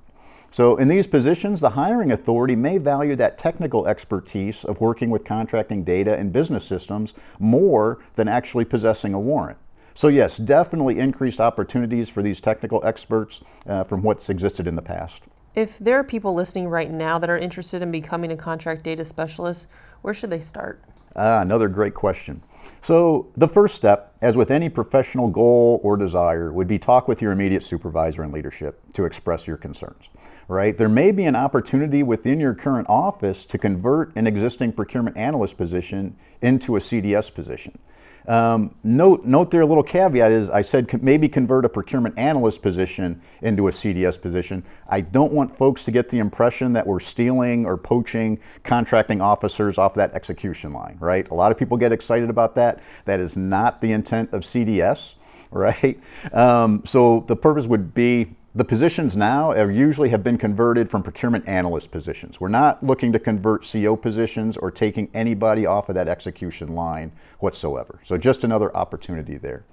So, 0.54 0.76
in 0.76 0.90
these 0.90 1.08
positions, 1.08 1.62
the 1.62 1.70
hiring 1.70 2.12
authority 2.12 2.58
may 2.58 2.78
value 2.78 3.16
that 3.16 3.38
technical 3.38 3.88
expertise 3.88 4.66
of 4.66 4.82
working 4.82 5.10
with 5.10 5.24
contracting 5.24 5.86
data 5.86 6.18
and 6.18 6.34
business 6.34 6.66
systems 6.66 7.14
more 7.40 8.00
than 8.16 8.28
actually 8.28 8.66
possessing 8.66 9.14
a 9.14 9.20
warrant. 9.20 9.58
So, 9.94 10.10
yes, 10.10 10.38
definitely 10.38 11.00
increased 11.00 11.40
opportunities 11.40 12.10
for 12.10 12.22
these 12.22 12.42
technical 12.42 12.84
experts 12.84 13.42
uh, 13.66 13.86
from 13.86 14.04
what's 14.04 14.30
existed 14.30 14.68
in 14.68 14.76
the 14.76 14.82
past. 14.82 15.24
If 15.56 15.80
there 15.80 15.98
are 15.98 16.04
people 16.04 16.34
listening 16.34 16.68
right 16.68 16.92
now 16.92 17.18
that 17.18 17.30
are 17.30 17.38
interested 17.38 17.82
in 17.82 17.90
becoming 17.90 18.34
a 18.34 18.38
contract 18.38 18.84
data 18.84 19.06
specialist, 19.06 19.70
where 20.02 20.14
should 20.14 20.32
they 20.32 20.42
start? 20.42 20.84
Ah, 21.16 21.42
another 21.42 21.68
great 21.68 21.94
question. 21.94 22.42
So, 22.82 23.32
the 23.36 23.48
first 23.48 23.76
step, 23.76 24.16
as 24.22 24.38
with 24.38 24.52
any 24.52 24.70
professional 24.70 25.28
goal 25.28 25.80
or 25.84 25.98
desire, 25.98 26.54
would 26.54 26.68
be 26.68 26.80
talk 26.80 27.08
with 27.08 27.22
your 27.22 27.32
immediate 27.32 27.64
supervisor 27.64 28.22
and 28.24 28.32
leadership 28.32 28.80
to 28.94 29.06
express 29.06 29.48
your 29.48 29.58
concerns 29.58 30.10
right? 30.52 30.78
There 30.78 30.90
may 30.90 31.12
be 31.12 31.24
an 31.24 31.36
opportunity 31.36 32.04
within 32.04 32.40
your 32.40 32.54
current 32.54 32.88
office 32.90 33.46
to 33.46 33.58
convert 33.58 34.14
an 34.18 34.28
existing 34.28 34.74
procurement 34.74 35.16
analyst 35.16 35.56
position 35.56 36.18
into 36.42 36.76
a 36.76 36.80
CDS 36.80 37.34
position. 37.34 37.80
Um, 38.28 38.76
note, 38.84 39.26
note 39.26 39.52
there 39.52 39.62
a 39.62 39.66
little 39.66 39.84
caveat 39.84 40.32
is 40.32 40.50
I 40.50 40.62
said 40.62 41.02
maybe 41.02 41.28
convert 41.28 41.66
a 41.66 41.70
procurement 41.70 42.18
analyst 42.18 42.62
position 42.62 43.22
into 43.42 43.68
a 43.68 43.72
CDS 43.72 44.22
position. 44.22 44.64
I 44.88 45.02
don't 45.02 45.34
want 45.34 45.56
folks 45.58 45.84
to 45.86 45.92
get 45.92 46.10
the 46.10 46.20
impression 46.20 46.74
that 46.74 46.86
we're 46.86 47.00
stealing 47.00 47.66
or 47.66 47.78
poaching 47.78 48.40
contracting 48.64 49.22
officers 49.22 49.78
off 49.78 49.94
that 49.96 50.14
execution 50.14 50.74
line, 50.74 50.98
right? 51.00 51.28
A 51.30 51.34
lot 51.34 51.52
of 51.52 51.58
people 51.58 51.78
get 51.78 51.92
excited 51.92 52.30
about 52.30 52.56
that. 52.56 52.82
That 53.06 53.20
is 53.20 53.36
not 53.36 53.82
the 53.82 53.92
intent 53.92 54.34
of 54.34 54.42
CDS, 54.42 55.16
right? 55.52 56.00
Um, 56.34 56.84
so 56.86 57.26
the 57.28 57.36
purpose 57.36 57.66
would 57.66 57.94
be 57.94 58.36
the 58.54 58.66
positions 58.66 59.16
now 59.16 59.52
are 59.52 59.72
usually 59.72 60.10
have 60.10 60.24
been 60.24 60.38
converted 60.38 60.90
from 60.90 61.04
procurement 61.04 61.48
analyst 61.48 61.90
positions. 61.90 62.42
We're 62.42 62.50
not 62.50 62.84
looking 62.84 63.14
to 63.14 63.20
convert 63.20 63.66
CO 63.70 63.96
positions 63.96 64.58
or 64.58 64.72
taking 64.72 65.10
anybody 65.14 65.66
off 65.66 65.88
of 65.88 65.96
that 65.96 66.10
execution 66.10 66.76
line 66.76 67.14
whatsoever. 67.40 68.00
So 68.04 68.18
just 68.18 68.44
another 68.44 68.76
opportunity 68.76 69.38
there. 69.38 69.64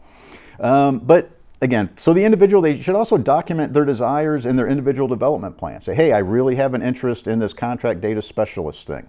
Um, 0.60 1.00
but 1.00 1.30
again, 1.60 1.90
so 1.96 2.12
the 2.12 2.24
individual, 2.24 2.62
they 2.62 2.80
should 2.80 2.94
also 2.94 3.18
document 3.18 3.72
their 3.72 3.84
desires 3.84 4.46
in 4.46 4.54
their 4.54 4.68
individual 4.68 5.08
development 5.08 5.58
plan. 5.58 5.82
Say, 5.82 5.94
hey, 5.94 6.12
I 6.12 6.18
really 6.18 6.54
have 6.54 6.74
an 6.74 6.82
interest 6.82 7.26
in 7.26 7.40
this 7.40 7.52
contract 7.52 8.00
data 8.00 8.22
specialist 8.22 8.86
thing, 8.86 9.08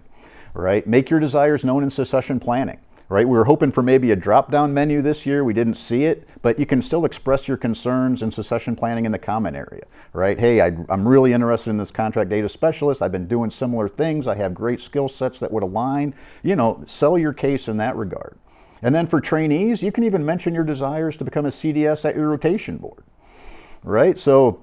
right? 0.52 0.84
Make 0.84 1.10
your 1.10 1.20
desires 1.20 1.64
known 1.64 1.84
in 1.84 1.90
succession 1.90 2.40
planning 2.40 2.78
right? 3.10 3.26
We 3.26 3.36
were 3.36 3.44
hoping 3.44 3.72
for 3.72 3.82
maybe 3.82 4.12
a 4.12 4.16
drop 4.16 4.52
down 4.52 4.72
menu 4.72 5.02
this 5.02 5.26
year. 5.26 5.42
We 5.42 5.52
didn't 5.52 5.74
see 5.74 6.04
it, 6.04 6.28
but 6.42 6.60
you 6.60 6.64
can 6.64 6.80
still 6.80 7.04
express 7.04 7.48
your 7.48 7.56
concerns 7.56 8.22
and 8.22 8.32
succession 8.32 8.76
planning 8.76 9.04
in 9.04 9.10
the 9.10 9.18
comment 9.18 9.56
area, 9.56 9.82
right? 10.12 10.38
Hey, 10.38 10.60
I, 10.60 10.68
am 10.88 11.06
really 11.06 11.32
interested 11.32 11.70
in 11.70 11.76
this 11.76 11.90
contract 11.90 12.30
data 12.30 12.48
specialist. 12.48 13.02
I've 13.02 13.10
been 13.10 13.26
doing 13.26 13.50
similar 13.50 13.88
things. 13.88 14.28
I 14.28 14.36
have 14.36 14.54
great 14.54 14.80
skill 14.80 15.08
sets 15.08 15.40
that 15.40 15.50
would 15.50 15.64
align. 15.64 16.14
You 16.44 16.54
know, 16.54 16.82
sell 16.86 17.18
your 17.18 17.32
case 17.32 17.66
in 17.66 17.76
that 17.78 17.96
regard. 17.96 18.38
And 18.80 18.94
then 18.94 19.08
for 19.08 19.20
trainees, 19.20 19.82
you 19.82 19.90
can 19.90 20.04
even 20.04 20.24
mention 20.24 20.54
your 20.54 20.64
desires 20.64 21.16
to 21.16 21.24
become 21.24 21.46
a 21.46 21.50
CDS 21.50 22.08
at 22.08 22.14
your 22.14 22.28
rotation 22.28 22.76
board, 22.76 23.02
right? 23.82 24.20
So 24.20 24.62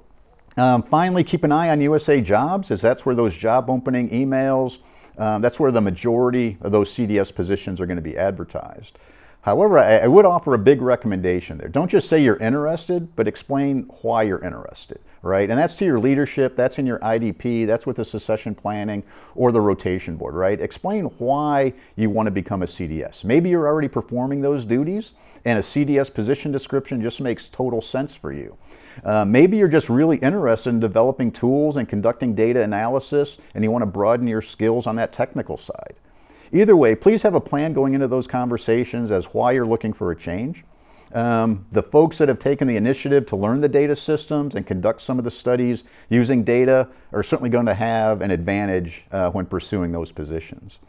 um, 0.55 0.83
finally, 0.83 1.25
keep 1.25 1.43
an 1.43 1.51
eye 1.51 1.69
on 1.69 1.81
USA 1.81 2.21
Jobs, 2.21 2.71
as 2.71 2.81
that's 2.81 3.05
where 3.05 3.13
those 3.13 3.35
job 3.35 3.69
opening 3.69 4.09
emails, 4.09 4.79
um, 5.17 5.41
that's 5.41 5.59
where 5.59 5.71
the 5.71 5.81
majority 5.81 6.57
of 6.61 6.71
those 6.71 6.91
CDS 6.91 7.33
positions 7.33 7.81
are 7.81 7.85
going 7.85 7.97
to 7.97 8.01
be 8.01 8.17
advertised. 8.17 8.97
However, 9.41 9.79
I, 9.79 9.99
I, 9.99 10.07
would 10.07 10.25
offer 10.25 10.55
a 10.55 10.57
big 10.57 10.81
recommendation 10.81 11.57
there. 11.57 11.69
Don't 11.69 11.89
just 11.89 12.09
say 12.09 12.21
you're 12.21 12.35
interested, 12.35 13.15
but 13.15 13.29
explain 13.29 13.89
why 14.01 14.23
you're 14.23 14.43
interested, 14.43 14.99
right? 15.21 15.49
And 15.49 15.57
that's 15.57 15.75
to 15.75 15.85
your 15.85 16.01
leadership, 16.01 16.57
that's 16.57 16.79
in 16.79 16.85
your 16.85 16.99
IDP, 16.99 17.65
that's 17.65 17.85
with 17.85 17.95
the 17.95 18.03
succession 18.03 18.53
planning 18.53 19.05
or 19.35 19.53
the 19.53 19.61
rotation 19.61 20.17
board, 20.17 20.35
right? 20.35 20.59
Explain 20.59 21.05
why 21.19 21.71
you 21.95 22.09
want 22.09 22.27
to 22.27 22.31
become 22.31 22.61
a 22.61 22.65
CDS. 22.65 23.23
Maybe 23.23 23.49
you're 23.49 23.67
already 23.67 23.87
performing 23.87 24.41
those 24.41 24.65
duties 24.65 25.13
and 25.45 25.57
a 25.57 25.61
CDS 25.61 26.13
position 26.13 26.51
description 26.51 27.01
just 27.01 27.21
makes 27.21 27.47
total 27.47 27.81
sense 27.81 28.13
for 28.13 28.33
you. 28.33 28.57
Uh, 29.03 29.25
maybe 29.25 29.57
you're 29.57 29.67
just 29.67 29.89
really 29.89 30.17
interested 30.17 30.69
in 30.69 30.79
developing 30.79 31.31
tools 31.31 31.77
and 31.77 31.87
conducting 31.87 32.35
data 32.35 32.61
analysis, 32.61 33.37
and 33.53 33.63
you 33.63 33.71
want 33.71 33.81
to 33.81 33.87
broaden 33.87 34.27
your 34.27 34.41
skills 34.41 34.87
on 34.87 34.95
that 34.95 35.11
technical 35.11 35.57
side. 35.57 35.95
Either 36.51 36.75
way, 36.77 36.95
please 36.95 37.21
have 37.23 37.35
a 37.35 37.41
plan 37.41 37.73
going 37.73 37.93
into 37.93 38.07
those 38.07 38.27
conversations 38.27 39.11
as 39.11 39.25
why 39.33 39.51
you're 39.51 39.65
looking 39.65 39.93
for 39.93 40.11
a 40.11 40.15
change. 40.15 40.63
Um, 41.13 41.65
the 41.71 41.83
folks 41.83 42.17
that 42.17 42.27
have 42.27 42.39
taken 42.39 42.67
the 42.67 42.75
initiative 42.75 43.25
to 43.27 43.35
learn 43.35 43.61
the 43.61 43.69
data 43.69 43.95
systems 43.95 44.55
and 44.55 44.67
conduct 44.67 45.01
some 45.01 45.17
of 45.17 45.23
the 45.23 45.31
studies 45.31 45.83
using 46.09 46.43
data 46.43 46.89
are 47.13 47.23
certainly 47.23 47.49
going 47.49 47.65
to 47.65 47.73
have 47.73 48.21
an 48.21 48.31
advantage 48.31 49.05
uh, 49.11 49.31
when 49.31 49.45
pursuing 49.45 49.91
those 49.91 50.11
positions. 50.11 50.79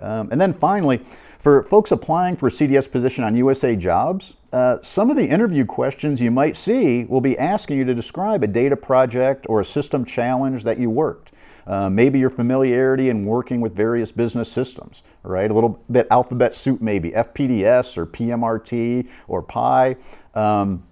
Um, 0.00 0.28
and 0.30 0.40
then 0.40 0.52
finally, 0.52 1.00
for 1.38 1.62
folks 1.64 1.92
applying 1.92 2.36
for 2.36 2.46
a 2.46 2.50
CDS 2.50 2.90
position 2.90 3.22
on 3.22 3.34
USA 3.36 3.76
Jobs, 3.76 4.34
uh, 4.52 4.78
some 4.82 5.10
of 5.10 5.16
the 5.16 5.26
interview 5.26 5.64
questions 5.64 6.20
you 6.20 6.30
might 6.30 6.56
see 6.56 7.04
will 7.04 7.20
be 7.20 7.38
asking 7.38 7.76
you 7.76 7.84
to 7.84 7.94
describe 7.94 8.42
a 8.42 8.46
data 8.46 8.76
project 8.76 9.46
or 9.48 9.60
a 9.60 9.64
system 9.64 10.04
challenge 10.04 10.64
that 10.64 10.78
you 10.78 10.88
worked. 10.88 11.32
Uh, 11.66 11.90
maybe 11.90 12.18
your 12.18 12.30
familiarity 12.30 13.08
in 13.08 13.24
working 13.24 13.60
with 13.60 13.74
various 13.74 14.12
business 14.12 14.50
systems, 14.50 15.02
right? 15.22 15.50
A 15.50 15.54
little 15.54 15.82
bit 15.90 16.06
alphabet 16.10 16.54
soup, 16.54 16.80
maybe 16.80 17.10
FPDS 17.10 17.96
or 17.96 18.06
PMRT 18.06 19.08
or 19.28 19.42
PIEE. 19.42 19.96
Um, 20.34 20.82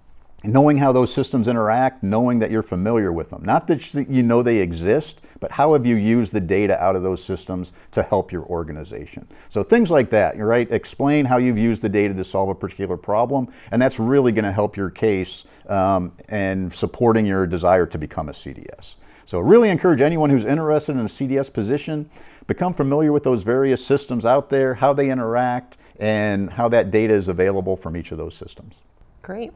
knowing 0.43 0.77
how 0.77 0.91
those 0.91 1.13
systems 1.13 1.47
interact, 1.47 2.03
knowing 2.03 2.39
that 2.39 2.51
you're 2.51 2.61
familiar 2.61 3.11
with 3.11 3.29
them. 3.29 3.43
Not 3.43 3.67
that 3.67 3.93
you 4.09 4.23
know 4.23 4.43
they 4.43 4.57
exist, 4.57 5.21
but 5.43 5.51
how 5.51 5.73
have 5.73 5.85
you 5.85 5.97
used 5.97 6.31
the 6.31 6.39
data 6.39 6.81
out 6.81 6.95
of 6.95 7.03
those 7.03 7.21
systems 7.21 7.73
to 7.91 8.01
help 8.01 8.31
your 8.31 8.43
organization? 8.43 9.27
So 9.49 9.61
things 9.61 9.91
like 9.91 10.09
that, 10.11 10.37
right? 10.37 10.71
Explain 10.71 11.25
how 11.25 11.35
you've 11.35 11.57
used 11.57 11.81
the 11.81 11.89
data 11.89 12.13
to 12.13 12.23
solve 12.23 12.47
a 12.47 12.55
particular 12.55 12.95
problem, 12.95 13.51
and 13.71 13.81
that's 13.81 13.99
really 13.99 14.31
going 14.31 14.45
to 14.45 14.53
help 14.53 14.77
your 14.77 14.89
case 14.89 15.43
um, 15.67 16.13
and 16.29 16.73
supporting 16.73 17.25
your 17.25 17.45
desire 17.45 17.85
to 17.87 17.97
become 17.97 18.29
a 18.29 18.31
CDS. 18.31 18.95
So 19.25 19.41
really 19.41 19.69
encourage 19.69 19.99
anyone 19.99 20.29
who's 20.29 20.45
interested 20.45 20.93
in 20.93 20.99
a 20.99 21.09
CDS 21.09 21.51
position, 21.51 22.09
become 22.47 22.73
familiar 22.73 23.11
with 23.11 23.25
those 23.25 23.43
various 23.43 23.85
systems 23.85 24.25
out 24.25 24.47
there, 24.47 24.73
how 24.73 24.93
they 24.93 25.09
interact, 25.09 25.77
and 25.99 26.49
how 26.49 26.69
that 26.69 26.89
data 26.89 27.13
is 27.13 27.27
available 27.27 27.75
from 27.75 27.97
each 27.97 28.13
of 28.13 28.17
those 28.17 28.33
systems. 28.33 28.75
Great. 29.21 29.51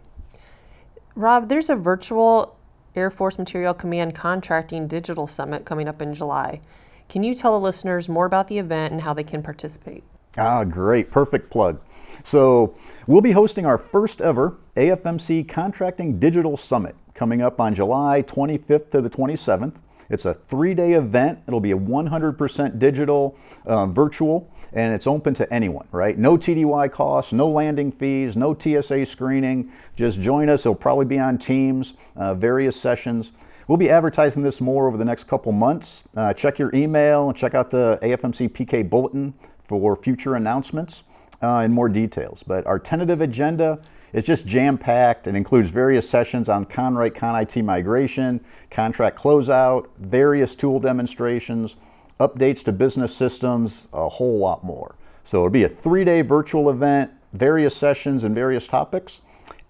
Rob, 1.15 1.47
there's 1.47 1.69
a 1.69 1.77
virtual 1.77 2.56
Air 2.97 3.11
Force 3.11 3.37
Materiel 3.37 3.75
Command 3.75 4.15
Contracting 4.15 4.87
Digital 4.87 5.27
Summit 5.27 5.65
coming 5.65 5.87
up 5.87 6.01
in 6.01 6.15
July. 6.15 6.59
Can 7.07 7.23
you 7.23 7.35
tell 7.35 7.53
the 7.53 7.63
listeners 7.63 8.09
more 8.09 8.25
about 8.25 8.47
the 8.47 8.57
event 8.57 8.91
and 8.91 9.01
how 9.01 9.13
they 9.13 9.23
can 9.23 9.43
participate? 9.43 10.03
Ah, 10.37 10.63
great. 10.63 11.09
Perfect 11.09 11.49
plug. 11.51 11.79
So, 12.23 12.75
we'll 13.05 13.21
be 13.21 13.31
hosting 13.31 13.65
our 13.65 13.77
first 13.77 14.19
ever 14.19 14.57
AFMC 14.75 15.47
Contracting 15.47 16.19
Digital 16.19 16.57
Summit 16.57 16.95
coming 17.13 17.41
up 17.41 17.61
on 17.61 17.75
July 17.75 18.23
25th 18.23 18.89
to 18.91 19.01
the 19.01 19.09
27th. 19.09 19.75
It's 20.09 20.25
a 20.25 20.33
three 20.33 20.73
day 20.73 20.93
event. 20.93 21.39
It'll 21.47 21.59
be 21.59 21.71
a 21.71 21.77
100% 21.77 22.79
digital, 22.79 23.35
uh, 23.65 23.87
virtual 23.87 24.49
and 24.73 24.93
it's 24.93 25.07
open 25.07 25.33
to 25.35 25.51
anyone, 25.53 25.87
right? 25.91 26.17
No 26.17 26.37
TDY 26.37 26.91
costs, 26.91 27.33
no 27.33 27.47
landing 27.47 27.91
fees, 27.91 28.35
no 28.35 28.55
TSA 28.57 29.05
screening. 29.05 29.71
Just 29.95 30.19
join 30.19 30.49
us. 30.49 30.61
It'll 30.61 30.75
probably 30.75 31.05
be 31.05 31.19
on 31.19 31.37
Teams, 31.37 31.93
uh, 32.15 32.33
various 32.33 32.79
sessions. 32.79 33.31
We'll 33.67 33.77
be 33.77 33.89
advertising 33.89 34.43
this 34.43 34.61
more 34.61 34.87
over 34.87 34.97
the 34.97 35.05
next 35.05 35.25
couple 35.25 35.51
months. 35.51 36.03
Uh, 36.15 36.33
check 36.33 36.57
your 36.57 36.71
email 36.73 37.29
and 37.29 37.37
check 37.37 37.53
out 37.53 37.69
the 37.69 37.99
AFMC 38.01 38.49
PK 38.49 38.89
bulletin 38.89 39.33
for 39.67 39.95
future 39.95 40.35
announcements 40.35 41.03
uh, 41.41 41.59
and 41.59 41.73
more 41.73 41.89
details. 41.89 42.43
But 42.43 42.65
our 42.65 42.79
tentative 42.79 43.21
agenda 43.21 43.79
is 44.13 44.23
just 44.23 44.45
jam 44.45 44.77
packed 44.77 45.27
and 45.27 45.35
includes 45.35 45.69
various 45.69 46.09
sessions 46.09 46.49
on 46.49 46.65
ConWrite 46.65 47.11
ConIT 47.11 47.63
migration, 47.63 48.43
contract 48.71 49.17
closeout, 49.17 49.87
various 49.97 50.55
tool 50.55 50.79
demonstrations 50.79 51.75
updates 52.19 52.63
to 52.63 52.71
business 52.71 53.15
systems, 53.15 53.87
a 53.93 54.09
whole 54.09 54.37
lot 54.39 54.63
more. 54.63 54.95
So 55.23 55.39
it'll 55.39 55.49
be 55.49 55.63
a 55.63 55.69
three 55.69 56.03
day 56.03 56.21
virtual 56.21 56.69
event, 56.69 57.11
various 57.33 57.75
sessions 57.75 58.23
and 58.23 58.33
various 58.33 58.67
topics. 58.67 59.21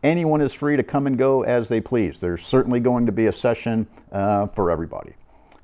Anyone 0.03 0.41
is 0.41 0.53
free 0.53 0.77
to 0.77 0.83
come 0.83 1.07
and 1.07 1.17
go 1.17 1.43
as 1.43 1.67
they 1.67 1.81
please. 1.81 2.19
There's 2.19 2.45
certainly 2.45 2.79
going 2.79 3.05
to 3.07 3.11
be 3.11 3.25
a 3.25 3.33
session 3.33 3.87
uh, 4.11 4.47
for 4.47 4.69
everybody. 4.69 5.13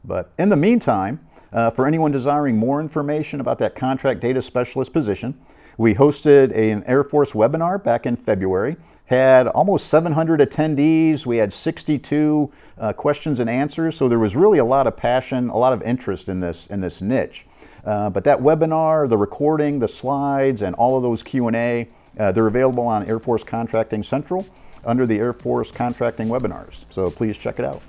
But 0.03 0.33
in 0.39 0.49
the 0.49 0.57
meantime, 0.57 1.19
uh, 1.53 1.69
for 1.69 1.87
anyone 1.87 2.11
desiring 2.11 2.57
more 2.57 2.81
information 2.81 3.39
about 3.39 3.59
that 3.59 3.75
contract 3.75 4.19
data 4.19 4.41
specialist 4.41 4.91
position, 4.91 5.39
we 5.77 5.95
hosted 5.95 6.55
an 6.55 6.83
Air 6.85 7.03
Force 7.03 7.33
webinar 7.33 7.83
back 7.83 8.05
in 8.05 8.15
February 8.15 8.77
had 9.05 9.47
almost 9.47 9.87
700 9.87 10.39
attendees. 10.39 11.25
We 11.25 11.37
had 11.37 11.53
62 11.53 12.51
uh, 12.77 12.93
questions 12.93 13.39
and 13.39 13.49
answers, 13.49 13.95
so 13.95 14.07
there 14.07 14.19
was 14.19 14.35
really 14.35 14.59
a 14.59 14.65
lot 14.65 14.87
of 14.87 14.95
passion, 14.95 15.49
a 15.49 15.57
lot 15.57 15.73
of 15.73 15.81
interest 15.83 16.29
in 16.29 16.39
this 16.39 16.67
in 16.67 16.81
this 16.81 17.01
niche. 17.01 17.45
Uh, 17.85 18.09
but 18.09 18.23
that 18.23 18.39
webinar, 18.39 19.09
the 19.09 19.17
recording, 19.17 19.77
the 19.77 19.87
slides, 19.87 20.61
and 20.61 20.73
all 20.75 20.95
of 20.95 21.03
those 21.03 21.21
Q&A, 21.21 21.87
uh, 22.17 22.31
they're 22.31 22.47
available 22.47 22.85
on 22.85 23.05
Air 23.05 23.19
Force 23.19 23.43
Contracting 23.43 24.03
Central 24.03 24.45
under 24.85 25.05
the 25.05 25.19
Air 25.19 25.33
Force 25.33 25.69
Contracting 25.69 26.29
webinars. 26.29 26.85
So 26.89 27.11
please 27.11 27.37
check 27.37 27.59
it 27.59 27.65
out. 27.65 27.81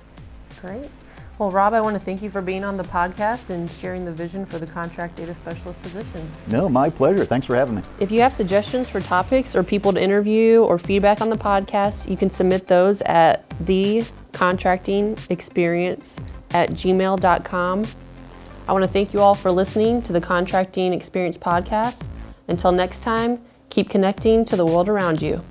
Great. 0.61 0.91
Well, 1.39 1.51
Rob, 1.51 1.73
I 1.75 1.81
want 1.81 1.97
to 1.97 2.01
thank 2.01 2.23
you 2.23 2.31
for 2.31 2.41
being 2.41 2.63
on 2.63 2.77
the 2.77 2.85
podcast 2.85 3.51
and 3.51 3.69
sharing 3.69 4.05
the 4.05 4.13
vision 4.13 4.47
for 4.47 4.61
the 4.61 4.69
contract 4.69 5.17
data 5.17 5.35
specialist 5.35 5.83
positions. 5.83 6.33
No, 6.47 6.69
my 6.69 6.89
pleasure. 6.89 7.25
Thanks 7.25 7.47
for 7.47 7.57
having 7.57 7.75
me. 7.75 7.83
If 7.99 8.13
you 8.13 8.21
have 8.21 8.33
suggestions 8.33 8.89
for 8.89 9.01
topics 9.01 9.57
or 9.57 9.65
people 9.65 9.93
to 9.93 10.01
interview 10.01 10.63
or 10.63 10.79
feedback 10.79 11.21
on 11.21 11.31
the 11.31 11.37
podcast, 11.37 12.09
you 12.09 12.17
can 12.17 12.31
submit 12.31 12.69
those 12.69 13.03
at 13.03 13.49
thecontractingexperience 13.65 16.23
at 16.53 16.71
gmail.com. 16.71 17.85
I 18.67 18.73
want 18.73 18.83
to 18.85 18.91
thank 18.91 19.13
you 19.13 19.21
all 19.21 19.35
for 19.35 19.51
listening 19.51 20.01
to 20.03 20.13
the 20.13 20.21
Contracting 20.21 20.95
Experience 20.95 21.37
podcast. 21.37 22.07
Until 22.47 22.71
next 22.71 23.01
time, 23.01 23.41
keep 23.71 23.91
connecting 23.91 24.45
to 24.45 24.55
the 24.55 24.65
world 24.65 24.89
around 24.89 25.21
you. 25.21 25.43